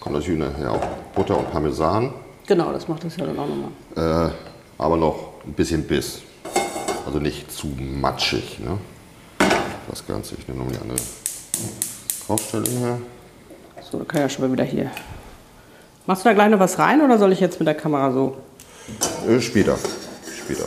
[0.00, 2.14] Kommt natürlich nachher auch Butter und Parmesan.
[2.46, 4.28] Genau, das macht das ja dann auch nochmal.
[4.28, 4.32] Äh,
[4.78, 6.22] aber noch ein bisschen Biss.
[7.06, 8.58] Also nicht zu matschig.
[8.60, 8.78] Ne?
[9.88, 10.34] Das Ganze.
[10.38, 10.98] Ich nehme nochmal die andere
[12.26, 12.98] Draufstellung her.
[13.90, 14.90] So, da kann ich ja schon mal wieder hier.
[16.06, 18.36] Machst du da gleich noch was rein oder soll ich jetzt mit der Kamera so?
[19.28, 19.76] Äh, später.
[20.36, 20.64] Später.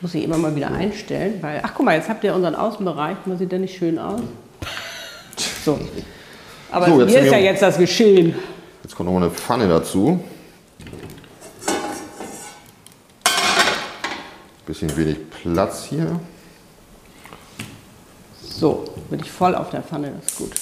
[0.00, 1.60] Muss ich immer mal wieder einstellen, weil.
[1.62, 3.16] Ach guck mal, jetzt habt ihr unseren Außenbereich.
[3.26, 4.20] Man sieht der nicht schön aus?
[5.64, 5.78] So.
[6.70, 8.34] Aber so, hier ist ja jetzt das Geschehen.
[8.82, 10.22] Jetzt kommt noch eine Pfanne dazu.
[14.70, 16.20] Bisschen wenig Platz hier.
[18.40, 20.52] So, bin ich voll auf der Pfanne, das ist gut.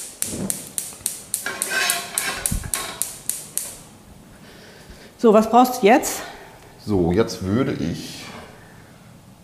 [5.18, 6.22] So, was brauchst du jetzt?
[6.86, 8.24] So, jetzt würde ich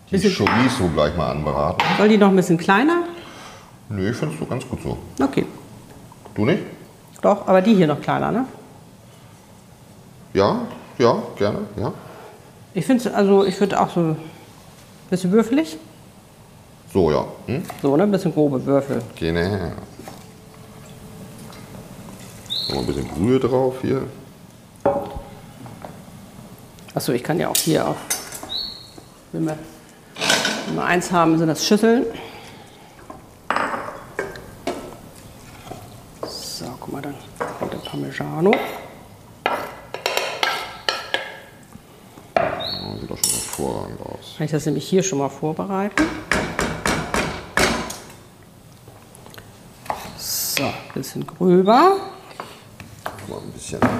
[0.09, 1.85] die Chorizo gleich mal anbraten.
[1.99, 3.03] Soll die noch ein bisschen kleiner?
[3.89, 4.97] Nö, ich finde es so ganz gut so.
[5.23, 5.45] Okay.
[6.33, 6.63] Du nicht?
[7.21, 8.47] Doch, aber die hier noch kleiner, ne?
[10.33, 10.61] Ja,
[10.97, 11.93] ja, gerne, ja.
[12.73, 14.15] Ich finde also ich würde auch so
[15.15, 15.77] bisschen würfelig.
[16.93, 17.25] So, ja.
[17.47, 17.63] Hm?
[17.81, 18.03] So, ne?
[18.03, 19.01] Ein bisschen grobe Würfel.
[19.15, 19.71] Genau.
[22.69, 24.03] Noch ein bisschen Brühe drauf hier.
[26.93, 27.97] Achso, ich kann ja auch hier auf.
[29.31, 29.57] Wenn wir,
[30.67, 32.05] wenn wir eins haben, sind das Schüsseln.
[37.95, 38.51] Parmigiano.
[42.35, 44.24] Oh, sieht doch schon hervorragend aus.
[44.37, 46.03] Kann ich das nämlich hier schon mal vorbereiten?
[50.17, 51.95] So, ein bisschen gröber.
[53.27, 53.91] Mal ein bisschen, klein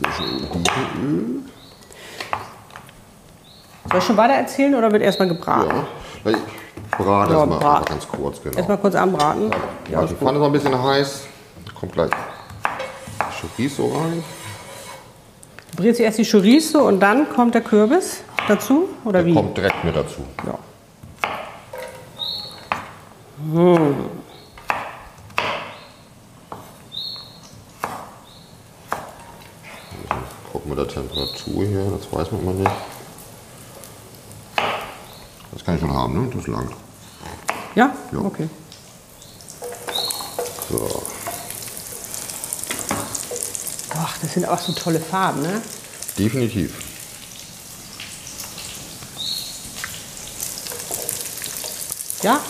[0.00, 1.40] bisschen Olivenöl.
[3.90, 5.86] Soll ich schon weiter erzählen oder wird erstmal gebraten?
[6.24, 6.36] Ja, ich
[6.90, 8.42] brate ja, erstmal ganz kurz.
[8.42, 8.56] Genau.
[8.56, 9.50] Erstmal kurz anbraten.
[9.90, 11.26] Ja, die Pfanne ist noch ein bisschen heiß
[11.78, 12.10] kommt gleich
[13.40, 14.24] Chorizo rein.
[15.76, 18.88] Du brätst erst die Chorizo und dann kommt der Kürbis dazu?
[19.04, 19.34] Oder der wie?
[19.34, 20.24] kommt direkt mit dazu.
[20.46, 20.58] Ja.
[23.52, 23.94] Hm.
[30.50, 32.70] Gucken wir der Temperatur hier, das weiß man immer nicht.
[35.52, 36.30] Das kann ich schon haben, ne?
[36.34, 36.72] Das langt.
[37.74, 37.94] Ja?
[38.12, 38.18] ja?
[38.18, 38.48] Okay.
[40.70, 41.15] So.
[44.16, 45.60] Ach, das sind auch so tolle Farben, ne?
[46.18, 46.72] Definitiv.
[52.22, 52.40] Ja?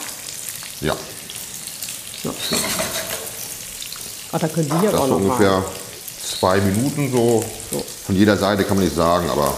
[0.81, 0.97] Ja.
[2.23, 2.31] ja.
[4.33, 5.73] Ach, da können die hier das auch noch ungefähr machen.
[6.39, 7.45] zwei Minuten so.
[7.73, 7.85] so.
[8.07, 9.53] Von jeder Seite kann man nicht sagen, aber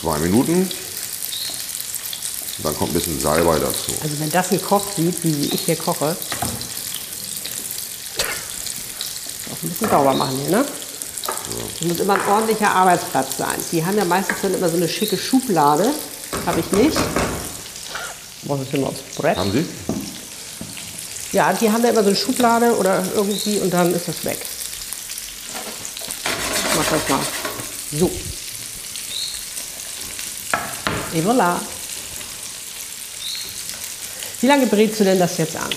[0.00, 0.68] zwei Minuten.
[2.58, 3.92] Dann kommt ein bisschen Salbei dazu.
[4.02, 6.16] Also wenn das gekocht sieht, wie ich hier koche,
[9.86, 10.64] bisschen sauber machen hier, ne?
[11.78, 13.56] Das muss immer ein ordentlicher Arbeitsplatz sein.
[13.72, 15.92] Die haben ja meistens dann immer so eine schicke Schublade.
[16.44, 16.98] Habe ich nicht.
[18.42, 19.36] Was ist denn aufs Brett?
[19.36, 19.66] Haben Sie?
[21.32, 24.38] Ja, die haben ja immer so eine Schublade oder irgendwie und dann ist das weg.
[26.70, 27.20] Ich mach das mal.
[27.98, 28.10] So.
[31.14, 31.56] Et voilà.
[34.40, 35.70] Wie lange brätst du denn das jetzt an?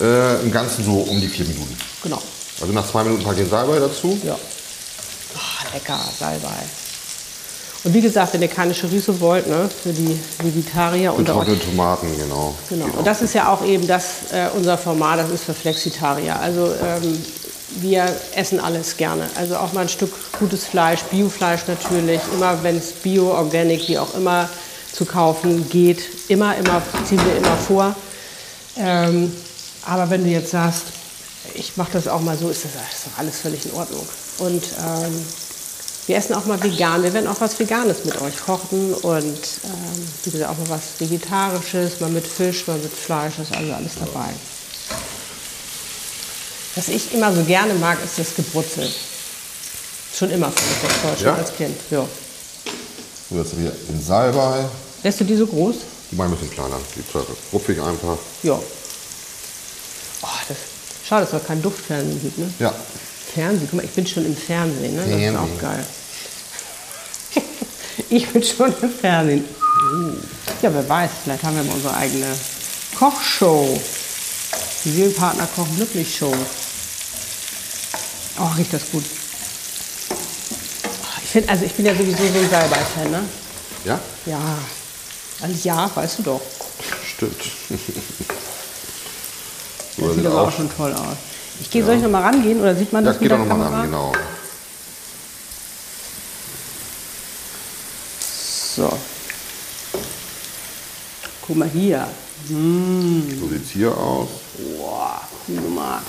[0.00, 1.76] Äh, Im Ganzen so um die vier Minuten.
[2.02, 2.22] Genau.
[2.60, 4.18] Also nach zwei Minuten packe ich Salbei dazu.
[4.24, 4.34] Ja.
[4.34, 6.62] Ah, lecker, Salbei.
[7.84, 11.46] Und wie gesagt, wenn ihr keine Chorizo wollt, ne, für die Vegetarier unter euch.
[11.60, 12.54] Tomaten, genau.
[12.68, 12.86] Genau.
[12.86, 16.40] Und das ist ja auch eben das, äh, unser Format, das ist für Flexitarier.
[16.40, 17.22] Also ähm,
[17.76, 19.28] wir essen alles gerne.
[19.36, 23.98] Also auch mal ein Stück gutes Fleisch, Biofleisch natürlich, immer wenn es Bio, Organic, wie
[23.98, 24.48] auch immer
[24.92, 27.94] zu kaufen geht, immer, immer, ziehen wir immer vor.
[28.78, 29.32] Ähm,
[29.84, 30.86] aber wenn du jetzt sagst,
[31.58, 34.06] ich mache das auch mal so, ist das, ist doch alles völlig in Ordnung.
[34.38, 35.26] Und ähm,
[36.06, 37.02] wir essen auch mal vegan.
[37.02, 40.82] Wir werden auch was Veganes mit euch kochen und ähm, wie gesagt auch mal was
[41.00, 44.28] Vegetarisches, mal mit Fisch, mal mit Fleisch, das ist also alles dabei.
[46.76, 48.88] Was ich immer so gerne mag, ist das Gebrutzel.
[50.14, 51.34] Schon immer das toll, schon Ja?
[51.34, 51.76] als Kind.
[51.90, 52.06] Ja.
[53.30, 54.64] So, jetzt wieder den Salbei.
[55.02, 55.76] Lässt du die so groß?
[56.10, 56.76] Die mache ich ein bisschen kleiner.
[56.94, 58.16] Die rupfe ich einfach.
[58.42, 58.60] Ja.
[61.06, 62.52] Schade, dass es noch kein Duftfernsehen gibt, ne?
[62.58, 62.74] Ja.
[63.34, 65.06] Fernsehen, guck mal, ich bin schon im Fernsehen, ne?
[65.06, 65.86] Das ist auch geil.
[68.10, 69.44] ich bin schon im Fernsehen.
[69.92, 70.16] Uh.
[70.62, 72.26] Ja, wer weiß, vielleicht haben wir mal unsere eigene
[72.98, 73.80] Kochshow.
[74.84, 76.34] Die Seelenpartner kochen glücklich Show.
[78.38, 79.04] Oh, riecht das gut.
[81.22, 83.24] Ich finde, also ich bin ja sowieso so ein Salbei-Fan, ne?
[83.84, 84.00] Ja?
[84.26, 84.58] Ja.
[85.40, 86.40] Also ja, weißt du doch.
[87.14, 87.42] Stimmt.
[89.96, 91.16] Das das sieht aber auch schon toll aus.
[91.60, 93.42] Ich gehe, soll ich noch mal rangehen oder sieht man das, Das mit geht der
[93.44, 93.80] auch nochmal Kamera?
[93.80, 94.12] ran, genau.
[98.76, 98.92] So.
[101.46, 102.06] Guck mal hier.
[102.48, 102.54] So
[103.48, 104.28] sieht es hier aus.
[104.76, 106.02] Boah, Kuhnomat.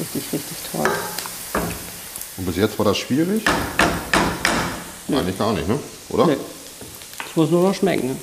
[0.00, 0.90] Richtig, richtig toll.
[2.38, 3.44] Und bis jetzt war das schwierig?
[5.08, 5.78] Eigentlich gar nicht, ne?
[6.08, 6.26] Oder?
[6.28, 6.36] Nee.
[7.28, 8.16] Es muss nur noch schmecken.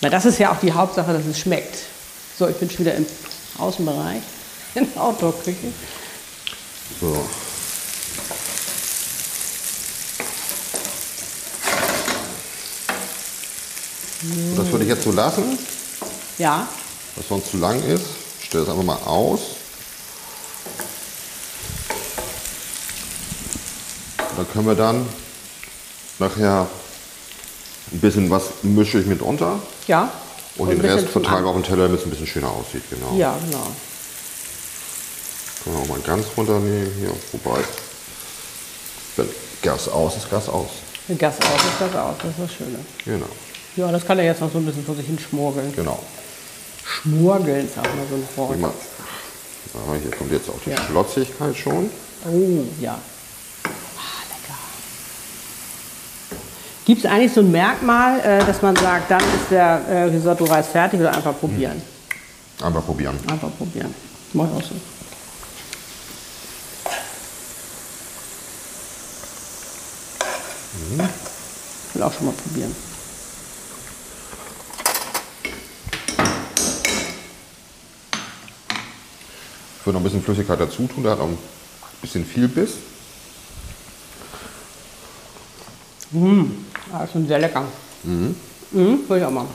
[0.00, 1.78] Na, das ist ja auch die Hauptsache, dass es schmeckt.
[2.38, 3.06] So, ich bin schon wieder im
[3.58, 4.22] Außenbereich,
[4.74, 5.72] in der Outdoor-Küche.
[7.00, 7.26] So.
[14.22, 15.58] Und das würde ich jetzt so lassen,
[16.38, 16.68] Ja,
[17.16, 18.04] was sonst zu lang ist.
[18.40, 19.40] Ich stelle es einfach mal aus.
[24.36, 25.08] Da können wir dann
[26.18, 26.68] nachher
[27.92, 30.10] ein bisschen was mische ich mit unter ja.
[30.58, 31.16] Und, ein den Rest ich
[31.46, 32.82] auf den Teller, damit es ein bisschen schöner aussieht.
[32.90, 33.14] Genau.
[33.16, 33.66] Ja, genau.
[35.64, 37.10] Können wir auch mal ganz runternehmen hier.
[37.32, 37.58] Wobei,
[39.16, 39.28] wenn
[39.62, 40.68] Gas aus ist, Gas aus.
[41.08, 42.14] Wenn Gas aus ist, das aus.
[42.22, 42.78] Das ist das Schöne.
[43.04, 43.26] Genau,
[43.76, 45.72] Ja, das kann er jetzt noch so ein bisschen vor sich hin schmorgeln.
[45.74, 46.02] genau.
[46.84, 48.74] Schmorgeln ist auch mal so ein Wort.
[50.02, 50.76] Hier kommt jetzt auch die Ja.
[50.86, 51.90] Schlotzigkeit schon.
[52.24, 52.98] Oh, ja.
[53.64, 54.58] Ah, lecker.
[56.86, 60.68] Gibt es eigentlich so ein Merkmal, äh, dass man sagt, dann ist der äh, Risotto-Reis
[60.68, 61.82] fertig oder einfach probieren?
[62.62, 63.18] Einfach probieren.
[63.28, 63.92] Einfach probieren.
[64.32, 64.74] Mach ich auch so.
[71.88, 72.74] Ich will auch schon mal probieren.
[79.80, 81.38] Ich würde noch ein bisschen Flüssigkeit dazu tun, der hat auch ein
[82.00, 82.74] bisschen viel Biss.
[86.92, 87.64] Ah, ist schon sehr lecker.
[88.04, 88.34] Mhm.
[88.72, 89.46] Mhm, will ich auch mal.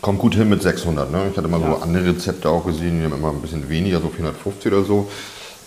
[0.00, 1.10] Kommt gut hin mit 600.
[1.10, 1.28] Ne?
[1.30, 1.70] Ich hatte mal Ja.
[1.76, 5.10] so andere Rezepte auch gesehen, die haben immer ein bisschen weniger, so 450 oder so.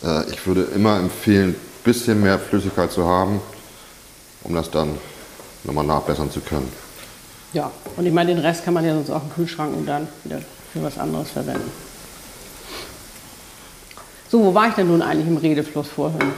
[0.04, 3.42] Äh, ich würde immer empfehlen, ein bisschen mehr Flüssigkeit zu haben,
[4.44, 4.98] um das dann
[5.64, 6.72] nochmal nachbessern zu können.
[7.54, 10.08] Ja, und ich meine, den Rest kann man ja sonst auch im Kühlschrank und dann
[10.24, 10.40] wieder
[10.72, 11.70] für was anderes verwenden.
[14.32, 16.32] So, wo war ich denn nun eigentlich im Redefluss vorhin?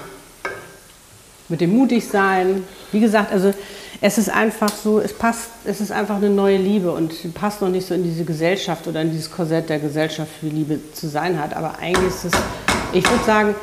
[1.47, 2.63] Mit dem Mutigsein.
[2.91, 3.53] Wie gesagt, also
[4.01, 7.69] es ist einfach so, es passt, es ist einfach eine neue Liebe und passt noch
[7.69, 11.39] nicht so in diese Gesellschaft oder in dieses Korsett der Gesellschaft, wie Liebe zu sein
[11.39, 11.55] hat.
[11.55, 12.31] Aber eigentlich ist es,
[12.93, 13.55] ich würde sagen,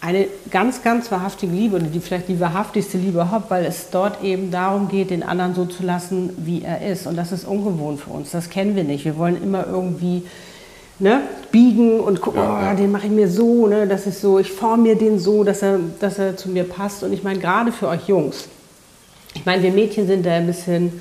[0.00, 4.24] eine ganz, ganz wahrhaftige Liebe und die vielleicht die wahrhaftigste Liebe überhaupt, weil es dort
[4.24, 7.06] eben darum geht, den anderen so zu lassen, wie er ist.
[7.06, 8.32] Und das ist ungewohnt für uns.
[8.32, 9.04] Das kennen wir nicht.
[9.04, 10.24] Wir wollen immer irgendwie
[11.02, 12.74] ne, biegen und gucken, ja, oh, ja.
[12.74, 15.60] den mache ich mir so, ne, das ist so, ich forme mir den so, dass
[15.60, 17.02] er, dass er zu mir passt.
[17.02, 18.48] Und ich meine, gerade für euch Jungs,
[19.34, 21.00] ich meine, wir Mädchen sind da ein bisschen,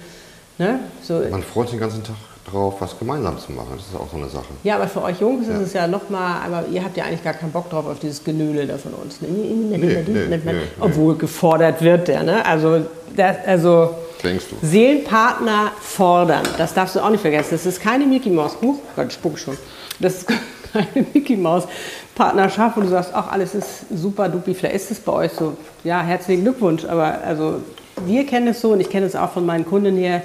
[0.58, 1.22] ne, so.
[1.30, 2.16] Man freut sich den ganzen Tag
[2.50, 3.68] drauf, was gemeinsam zu machen.
[3.76, 4.48] Das ist auch so eine Sache.
[4.64, 5.54] Ja, aber für euch Jungs ja.
[5.54, 8.24] ist es ja nochmal, aber ihr habt ja eigentlich gar keinen Bock drauf auf dieses
[8.24, 9.22] Genöle da von uns.
[9.22, 9.28] Ne?
[9.28, 10.40] Nee, nee, nee,
[10.80, 12.44] Obwohl gefordert wird der, ne?
[12.44, 12.86] Also,
[13.16, 13.92] das, also
[14.24, 14.66] Denkst du?
[14.66, 17.50] Seelenpartner fordern, das darfst du auch nicht vergessen.
[17.52, 18.58] Das ist keine Mickey Maus.
[18.62, 19.58] Huch, Gott, spuck schon.
[20.02, 20.28] Das ist
[20.74, 21.68] keine Mickey Maus
[22.16, 24.54] Partnerschaft, wo du sagst, ach, alles ist super dupi.
[24.54, 25.56] Vielleicht ist es bei euch so.
[25.84, 26.86] Ja, herzlichen Glückwunsch.
[26.86, 27.62] Aber also,
[28.06, 30.22] wir kennen es so und ich kenne es auch von meinen Kunden hier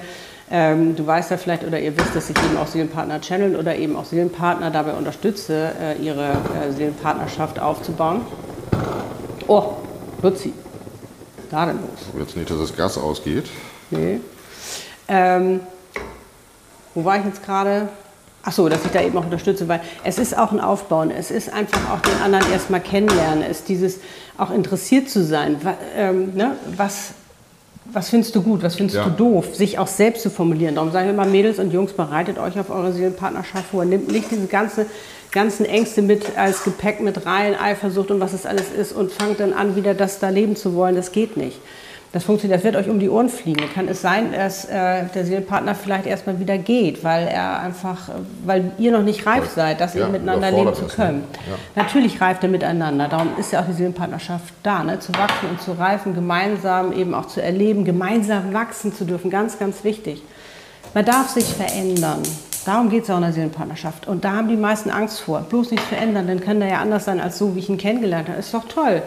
[0.49, 3.75] ähm, du weißt ja vielleicht oder ihr wisst, dass ich eben auch Seelenpartner channeln oder
[3.75, 8.21] eben auch Seelenpartner dabei unterstütze, äh, ihre äh, Seelenpartnerschaft aufzubauen.
[9.47, 9.73] Oh,
[10.21, 10.53] Luzi,
[11.51, 12.19] da denn los?
[12.19, 13.45] Jetzt nicht, dass das Gas ausgeht.
[13.89, 14.21] Nee.
[15.09, 15.59] Ähm,
[16.95, 17.89] wo war ich jetzt gerade?
[18.49, 21.11] Ach so, dass ich da eben auch unterstütze, weil es ist auch ein Aufbauen.
[21.11, 23.43] Es ist einfach auch den anderen erstmal kennenlernen.
[23.43, 23.99] Es ist dieses
[24.37, 25.57] auch interessiert zu sein.
[25.63, 27.11] Was, ähm, ne, was
[27.91, 29.03] was findest du gut, was findest ja.
[29.05, 30.75] du doof, sich auch selbst zu formulieren.
[30.75, 33.83] Darum sage ich immer, Mädels und Jungs, bereitet euch auf eure Seelenpartnerschaft vor.
[33.83, 34.85] Nehmt nicht diese ganze,
[35.31, 39.41] ganzen Ängste mit als Gepäck mit rein, Eifersucht und was es alles ist und fangt
[39.41, 40.95] dann an, wieder das da leben zu wollen.
[40.95, 41.59] Das geht nicht.
[42.17, 43.69] Das funktioniert, das wird euch um die Ohren fliegen.
[43.75, 48.09] Kann es sein, dass äh, der Seelenpartner vielleicht erstmal wieder geht, weil er einfach,
[48.43, 50.87] weil ihr noch nicht reif seid, dass ja, ihr miteinander leben zu ne?
[50.87, 51.23] können.
[51.47, 51.83] Ja.
[51.83, 53.07] Natürlich reift er miteinander.
[53.07, 54.97] Darum ist ja auch die Seelenpartnerschaft da, ne?
[54.97, 59.29] zu wachsen und zu reifen, gemeinsam eben auch zu erleben, gemeinsam wachsen zu dürfen.
[59.29, 60.23] Ganz, ganz wichtig.
[60.95, 62.23] Man darf sich verändern.
[62.65, 64.07] Darum geht es auch in der Seelenpartnerschaft.
[64.07, 65.41] Und da haben die meisten Angst vor.
[65.41, 68.27] Bloß nichts verändern, dann kann der ja anders sein als so, wie ich ihn kennengelernt
[68.27, 68.39] habe.
[68.39, 69.03] Ist doch toll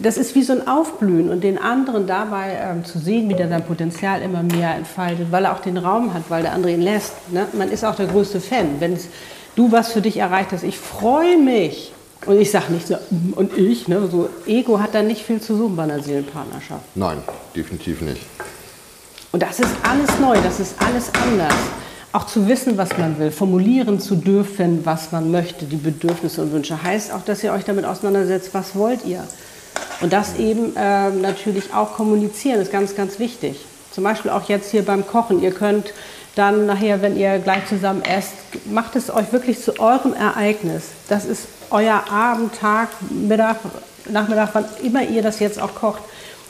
[0.00, 3.48] das ist wie so ein Aufblühen und den anderen dabei ähm, zu sehen, wie der
[3.48, 6.80] sein Potenzial immer mehr entfaltet, weil er auch den Raum hat, weil der andere ihn
[6.80, 7.30] lässt.
[7.30, 7.46] Ne?
[7.52, 8.80] Man ist auch der größte Fan.
[8.80, 8.98] Wenn
[9.54, 11.92] du was für dich erreicht hast, ich freue mich.
[12.24, 14.08] Und ich sage nicht so, mm, und ich, ne?
[14.10, 16.84] so Ego hat da nicht viel zu suchen bei einer Seelenpartnerschaft.
[16.94, 17.18] Nein,
[17.54, 18.22] definitiv nicht.
[19.32, 21.54] Und das ist alles neu, das ist alles anders.
[22.12, 26.52] Auch zu wissen, was man will, formulieren zu dürfen, was man möchte, die Bedürfnisse und
[26.52, 29.24] Wünsche, heißt auch, dass ihr euch damit auseinandersetzt, was wollt ihr.
[30.00, 33.64] Und das eben äh, natürlich auch kommunizieren ist ganz, ganz wichtig.
[33.92, 35.42] Zum Beispiel auch jetzt hier beim Kochen.
[35.42, 35.92] Ihr könnt
[36.34, 38.32] dann nachher, wenn ihr gleich zusammen esst,
[38.70, 40.84] macht es euch wirklich zu eurem Ereignis.
[41.08, 43.58] Das ist euer Abend, Tag, Mittag,
[44.10, 46.02] Nachmittag, wann immer ihr das jetzt auch kocht,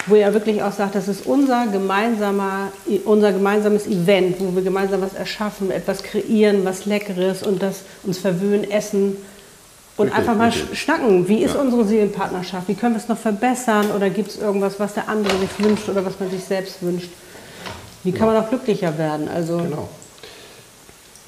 [0.06, 2.72] wo ihr wirklich auch sagt, das ist unser, gemeinsamer,
[3.04, 8.18] unser gemeinsames Event, wo wir gemeinsam was erschaffen, etwas kreieren, was Leckeres und das uns
[8.18, 9.16] verwöhnen, essen,
[9.96, 10.80] und richtig, einfach mal richtig.
[10.80, 11.28] schnacken.
[11.28, 11.60] Wie ist ja.
[11.60, 12.68] unsere Seelenpartnerschaft?
[12.68, 13.90] Wie können wir es noch verbessern?
[13.90, 17.10] Oder gibt es irgendwas, was der andere sich wünscht oder was man sich selbst wünscht?
[18.04, 18.34] Wie kann ja.
[18.34, 19.28] man auch glücklicher werden?
[19.28, 19.88] Also genau.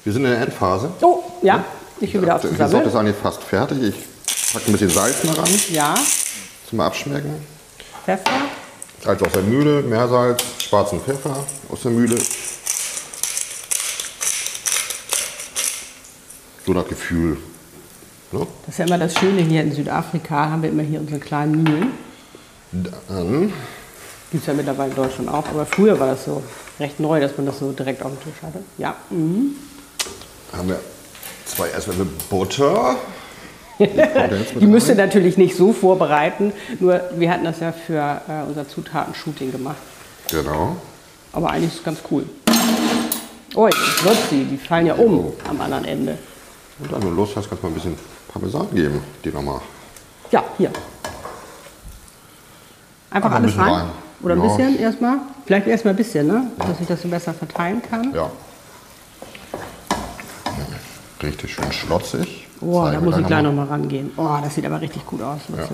[0.03, 0.91] Wir sind in der Endphase.
[1.01, 1.63] Oh, ja.
[1.99, 3.81] Ich will wieder auf Die Sorte ist eigentlich fast fertig.
[3.81, 5.49] Ich packe ein bisschen Salz mal ran.
[5.71, 5.95] Ja.
[6.69, 7.33] Zum Abschmecken.
[8.03, 8.31] Pfeffer.
[9.03, 11.35] Salz aus der Mühle, Meersalz, schwarzen Pfeffer
[11.69, 12.17] aus der Mühle.
[16.65, 17.37] So nach Gefühl.
[18.31, 18.47] Ne?
[18.65, 21.63] Das ist ja immer das Schöne hier in Südafrika, haben wir immer hier unsere kleinen
[21.63, 21.91] Mühlen.
[22.71, 23.53] Dann.
[24.31, 26.43] Gibt es ja mittlerweile in Deutschland auch, aber früher war das so
[26.79, 28.59] recht neu, dass man das so direkt auf dem Tisch hatte.
[28.77, 28.95] Ja.
[29.09, 29.55] Mhm.
[30.51, 30.79] Haben wir
[31.45, 32.97] zwei Esslöffel Butter.
[33.79, 33.89] Die,
[34.59, 38.67] die müsst ihr natürlich nicht so vorbereiten, nur wir hatten das ja für äh, unser
[38.67, 39.77] Zutaten-Shooting gemacht.
[40.31, 40.77] Genau.
[41.31, 42.25] Aber eigentlich ist es ganz cool.
[43.53, 46.17] Oh, jetzt wird sie, die fallen ja um am anderen Ende.
[46.79, 47.97] Und wenn du Lust hast, kannst du mal ein bisschen
[48.31, 49.61] Parmesan geben, die nochmal.
[50.31, 50.71] Ja, hier.
[53.09, 53.73] Einfach alles ein rein.
[53.73, 53.85] rein.
[54.21, 54.47] Oder ein ja.
[54.47, 55.17] bisschen erstmal?
[55.45, 56.51] Vielleicht erstmal ein bisschen, ne?
[56.57, 58.13] Dass ich das so besser verteilen kann.
[58.13, 58.29] Ja.
[61.23, 62.47] Richtig schön schlotzig.
[62.61, 64.11] Oh, da muss ich gleich nochmal rangehen.
[64.17, 65.39] Oh, das sieht aber richtig gut aus.
[65.55, 65.67] Ja.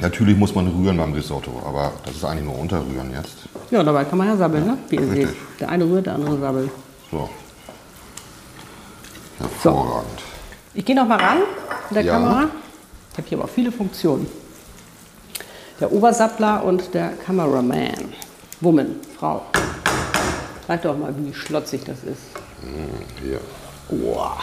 [0.00, 3.36] Natürlich muss man rühren beim Risotto, aber das ist eigentlich nur unterrühren jetzt.
[3.70, 4.78] Ja, dabei kann man ja sabbeln, ne?
[4.88, 5.28] Wie ihr seht.
[5.58, 6.70] Der eine rührt, der andere sabbelt.
[7.10, 7.28] So.
[9.38, 10.20] Hervorragend.
[10.20, 10.26] So.
[10.74, 11.38] Ich gehe noch mal ran
[11.88, 12.12] in der ja.
[12.12, 12.50] Kamera.
[13.12, 14.26] Ich habe hier aber auch viele Funktionen.
[15.80, 18.12] Der Obersappler und der Cameraman.
[18.60, 19.42] Woman, Frau.
[20.66, 22.22] Zeig doch mal, wie schlotzig das ist.
[22.62, 23.40] Mm, hier.
[23.88, 24.38] Boah.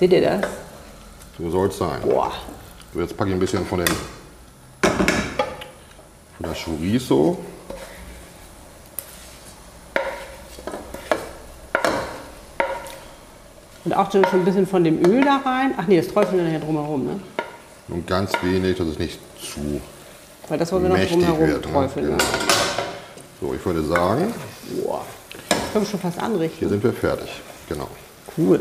[0.00, 0.50] Seht ihr das?
[1.38, 2.00] So soll es sein.
[2.02, 2.32] Boah.
[2.92, 3.94] So, jetzt packe ich ein bisschen von, dem,
[4.82, 7.38] von der Chorizo
[13.84, 15.74] Und auch schon ein bisschen von dem Öl da rein.
[15.76, 17.20] Ach nee, das träufeln wir nachher drumherum, ne?
[17.88, 19.80] Und ganz wenig, dass es nicht zu
[20.48, 21.66] Weil das wollen wir noch drumherum wird.
[21.66, 21.72] Ne?
[21.72, 22.06] träufeln.
[22.06, 22.16] Genau.
[22.16, 22.24] Ne?
[23.40, 24.32] So, ich würde sagen,
[24.82, 25.04] Boah.
[25.72, 26.68] Können wir schon fast hier anrichten.
[26.68, 27.28] sind wir fertig.
[27.68, 27.88] Genau.
[28.36, 28.60] Cool.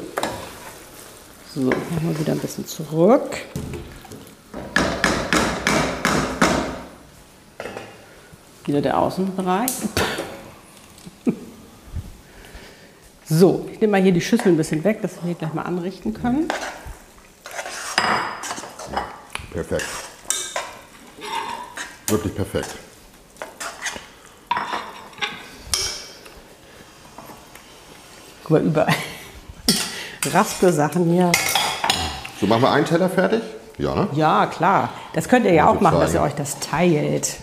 [1.53, 3.37] So, machen wir wieder ein bisschen zurück.
[8.65, 9.69] Wieder der Außenbereich.
[13.33, 15.61] So, ich nehme mal hier die Schüssel ein bisschen weg, dass wir hier gleich mal
[15.61, 16.49] anrichten können.
[19.53, 19.85] Perfekt.
[22.07, 22.75] Wirklich perfekt.
[28.43, 28.93] Guck mal, überall
[30.33, 31.31] Raspe-Sachen hier.
[32.41, 33.43] So, machen wir einen Teller fertig?
[33.77, 34.09] Ja, ne?
[34.11, 34.89] Ja, klar.
[35.13, 37.37] Das könnt ihr ja auch machen, dass ihr euch das teilt.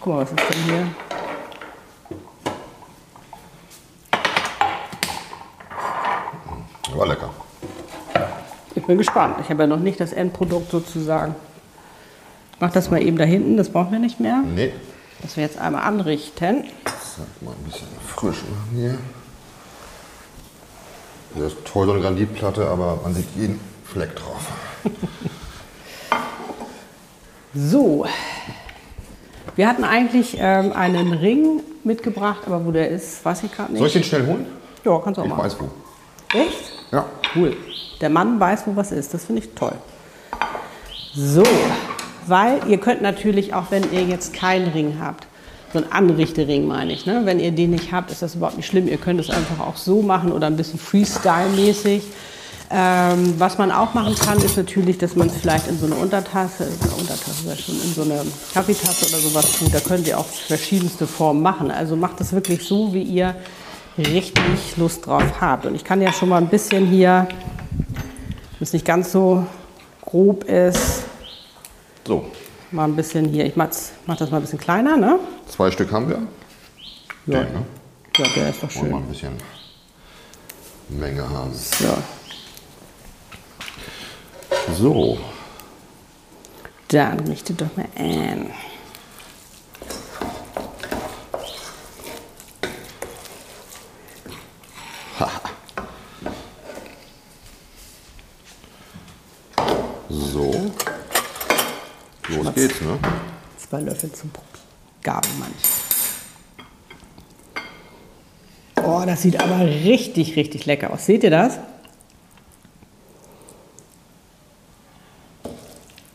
[0.00, 0.86] Guck mal, was ist denn hier?
[7.02, 7.30] War lecker.
[8.74, 9.36] Ich bin gespannt.
[9.40, 11.34] Ich habe ja noch nicht das Endprodukt sozusagen.
[12.54, 14.42] Ich mache das mal eben da hinten, das brauchen wir nicht mehr.
[14.54, 14.72] Nee.
[15.22, 16.64] Das wir jetzt einmal anrichten.
[16.84, 18.98] Sag mal ein bisschen frisch machen hier.
[21.34, 24.46] Das ist toll, so eine Granitplatte, aber man sieht jeden Fleck drauf.
[27.54, 28.06] So.
[29.56, 33.78] Wir hatten eigentlich ähm, einen Ring mitgebracht, aber wo der ist, weiß ich gerade nicht.
[33.78, 34.46] Soll ich den schnell holen?
[34.84, 35.44] Ja, kannst du auch Ich machen.
[35.44, 35.68] weiß wo.
[36.38, 36.72] Echt?
[36.90, 37.04] Ja.
[37.36, 37.54] Cool.
[38.02, 39.14] Der Mann weiß, wo was ist.
[39.14, 39.74] Das finde ich toll.
[41.14, 41.44] So,
[42.26, 45.26] weil ihr könnt natürlich auch, wenn ihr jetzt keinen Ring habt,
[45.72, 47.22] so einen Anrichtering meine ich, ne?
[47.24, 48.88] wenn ihr den nicht habt, ist das überhaupt nicht schlimm.
[48.88, 52.02] Ihr könnt es einfach auch so machen oder ein bisschen Freestyle-mäßig.
[52.74, 55.94] Ähm, was man auch machen kann, ist natürlich, dass man es vielleicht in so eine
[55.94, 58.22] Untertasse, äh, Untertasse wäre schon, in so eine
[58.54, 59.74] Kaffeetasse oder sowas tut.
[59.74, 61.70] Da könnt ihr auch verschiedenste Formen machen.
[61.70, 63.34] Also macht es wirklich so, wie ihr
[63.98, 65.66] richtig Lust drauf habt.
[65.66, 67.28] Und ich kann ja schon mal ein bisschen hier,
[68.62, 69.44] wenn es nicht ganz so
[70.02, 71.02] grob ist,
[72.06, 72.26] So,
[72.70, 73.70] mal ein bisschen hier, ich mach,
[74.06, 75.18] mach das mal ein bisschen kleiner, ne?
[75.48, 76.22] zwei Stück haben wir.
[77.26, 77.64] Ja, Den, ne?
[78.18, 78.94] ja der ist doch Wollen wir schön.
[78.94, 79.38] ein bisschen
[80.90, 81.52] Menge haben.
[81.52, 81.98] So.
[84.78, 85.18] So,
[86.86, 88.46] Dann richte doch mal an.
[100.12, 100.70] So.
[102.28, 102.98] Los geht's, ne?
[103.56, 104.30] Zwei Löffel zum
[105.02, 105.52] Gabelmann.
[108.84, 111.06] Oh, das sieht aber richtig, richtig lecker aus.
[111.06, 111.58] Seht ihr das?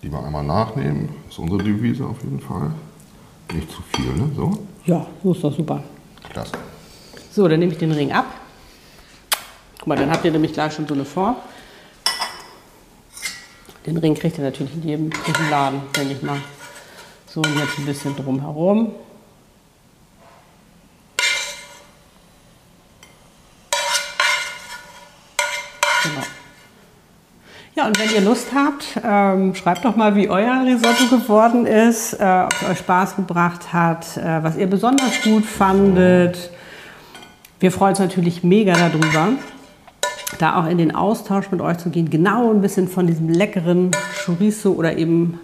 [0.01, 1.09] Lieber einmal nachnehmen.
[1.29, 2.71] Ist unsere Devise auf jeden Fall.
[3.53, 4.29] Nicht zu viel, ne?
[4.35, 4.65] So.
[4.85, 5.83] Ja, so ist doch super.
[6.29, 6.53] Klasse.
[7.31, 8.25] So, dann nehme ich den Ring ab.
[9.79, 11.37] Guck mal, dann habt ihr nämlich gleich schon so eine Form.
[13.87, 15.11] Den Ring kriegt ihr natürlich in jedem
[15.49, 16.41] Laden, denke ich mal.
[17.25, 18.91] So, und jetzt ein bisschen drumherum.
[26.03, 26.21] Genau.
[27.75, 32.11] Ja, und wenn ihr Lust habt, ähm, schreibt doch mal, wie euer Risotto geworden ist,
[32.15, 36.51] äh, ob es euch Spaß gebracht hat, äh, was ihr besonders gut fandet.
[37.61, 39.29] Wir freuen uns natürlich mega darüber,
[40.39, 43.91] da auch in den Austausch mit euch zu gehen, genau ein bisschen von diesem leckeren
[44.25, 45.39] Chorizo oder eben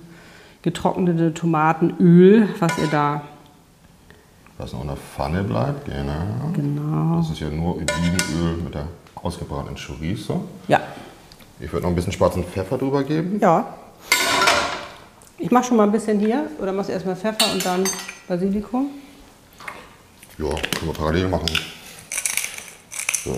[0.62, 3.22] getrocknete Tomatenöl, was ihr da
[4.58, 6.52] Was noch in der Pfanne bleibt, genau.
[6.54, 7.18] genau.
[7.18, 10.46] Das ist ja nur Olivenöl mit der ausgebratenen Chorizo.
[10.68, 10.82] Ja,
[11.60, 13.40] Ich würde noch ein bisschen schwarzen Pfeffer drüber geben.
[13.42, 13.66] ja.
[15.40, 17.84] Ich mache schon mal ein bisschen hier oder machst du erstmal Pfeffer und dann
[18.30, 18.92] Basilikum?
[20.38, 21.50] Ja, können wir parallel machen.
[23.26, 23.38] So.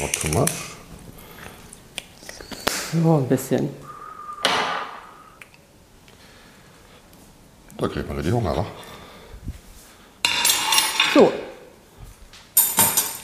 [0.00, 0.50] Much.
[2.92, 3.70] So, ein bisschen.
[7.78, 8.66] Da kriegt man richtig Hunger, wa?
[11.14, 11.32] So.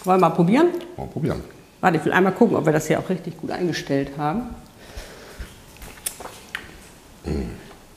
[0.05, 0.68] Wollen wir mal probieren?
[0.97, 1.45] Mal probieren.
[1.81, 4.55] Warte, ich will einmal gucken, ob wir das hier auch richtig gut eingestellt haben.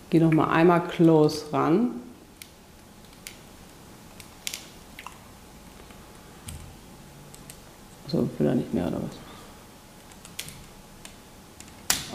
[0.09, 2.01] Geh noch mal einmal close ran.
[8.15, 9.17] So, will er nicht mehr oder was?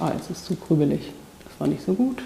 [0.00, 1.12] Ah, jetzt ist es zu krübelig.
[1.44, 2.22] Das war nicht so gut.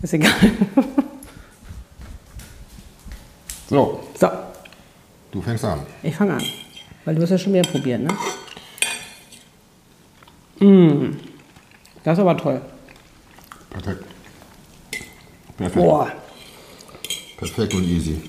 [0.00, 0.32] Ist egal.
[3.68, 4.28] So, So,
[5.32, 5.80] du fängst an.
[6.00, 6.42] Ich fange an.
[7.04, 8.16] Weil du hast ja schon mehr probiert, ne?
[10.60, 11.16] Mmh.
[12.04, 12.60] Das ist aber toll.
[13.68, 14.04] Perfekt.
[15.56, 15.74] Perfekt.
[15.74, 16.12] Boah.
[17.36, 18.22] Perfekt und easy.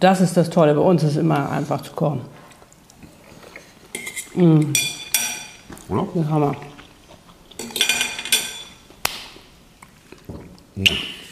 [0.00, 0.74] Das ist das Tolle.
[0.74, 2.20] Bei uns ist immer einfach zu kochen.
[5.88, 6.06] Oder?
[6.14, 6.56] Das Hammer.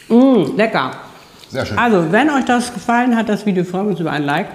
[0.08, 0.92] Mm, lecker.
[1.50, 1.78] Sehr schön.
[1.78, 4.48] Also, wenn euch das gefallen hat, das Video, freuen wir uns über ein Like.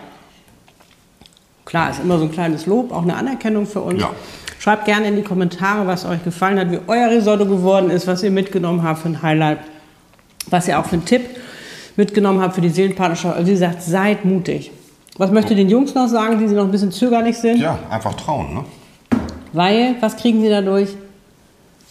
[1.65, 4.01] Klar, ist immer so ein kleines Lob, auch eine Anerkennung für uns.
[4.01, 4.09] Ja.
[4.57, 8.23] Schreibt gerne in die Kommentare, was euch gefallen hat, wie euer Risotto geworden ist, was
[8.23, 9.59] ihr mitgenommen habt für ein Highlight,
[10.49, 11.21] was ihr auch für einen Tipp
[11.99, 13.35] mitgenommen habt für die Seelenpartnerschaft.
[13.35, 14.71] Also wie gesagt, seid mutig.
[15.17, 17.59] Was möchtet ihr den Jungs noch sagen, die sie noch ein bisschen zögerlich sind?
[17.59, 18.63] Ja, einfach trauen, ne?
[19.51, 20.95] Weil, was kriegen sie dadurch?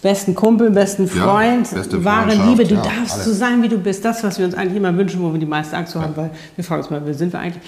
[0.00, 2.64] Besten Kumpel, besten Ja, Freund, beste wahre Liebe.
[2.64, 3.24] Du ja, darfst alles.
[3.24, 4.04] so sein, wie du bist.
[4.04, 6.30] Das, was wir uns eigentlich immer wünschen, wo wir die meiste Angst vor haben, weil
[6.56, 7.62] wir fragen uns mal, wer sind wir eigentlich?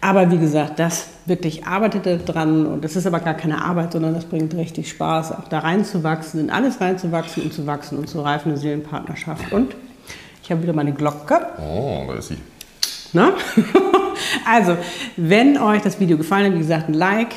[0.00, 4.14] Aber wie gesagt, das wirklich arbeitet dran und das ist aber gar keine Arbeit, sondern
[4.14, 8.20] das bringt richtig Spaß, auch da reinzuwachsen, in alles reinzuwachsen und zu wachsen und zu
[8.20, 9.52] reifen, eine Seelenpartnerschaft.
[9.52, 9.76] Und
[10.44, 11.40] ich habe wieder meine Glocke.
[11.58, 12.36] Oh, da ist sie.
[13.14, 13.32] Ne?
[14.46, 14.76] also,
[15.16, 17.34] wenn euch das Video gefallen hat, wie gesagt, ein Like,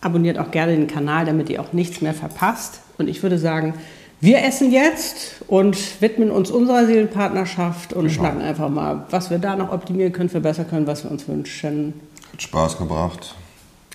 [0.00, 2.80] abonniert auch gerne den Kanal, damit ihr auch nichts mehr verpasst.
[2.96, 3.74] Und ich würde sagen,
[4.20, 9.54] wir essen jetzt und widmen uns unserer Seelenpartnerschaft und schnacken einfach mal, was wir da
[9.54, 11.92] noch optimieren können, verbessern können, was wir uns wünschen.
[12.32, 13.34] Hat Spaß gebracht.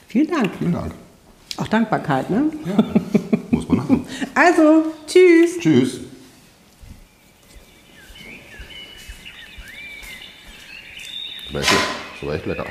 [0.07, 0.51] Vielen Dank.
[0.59, 0.91] Vielen Dank.
[1.57, 2.43] Auch Dankbarkeit, ne?
[2.65, 2.83] Ja,
[3.49, 4.05] muss man haben.
[4.35, 5.57] Also, tschüss.
[5.59, 6.10] Tschüss.
[11.53, 12.65] Echt, das war echt lecker.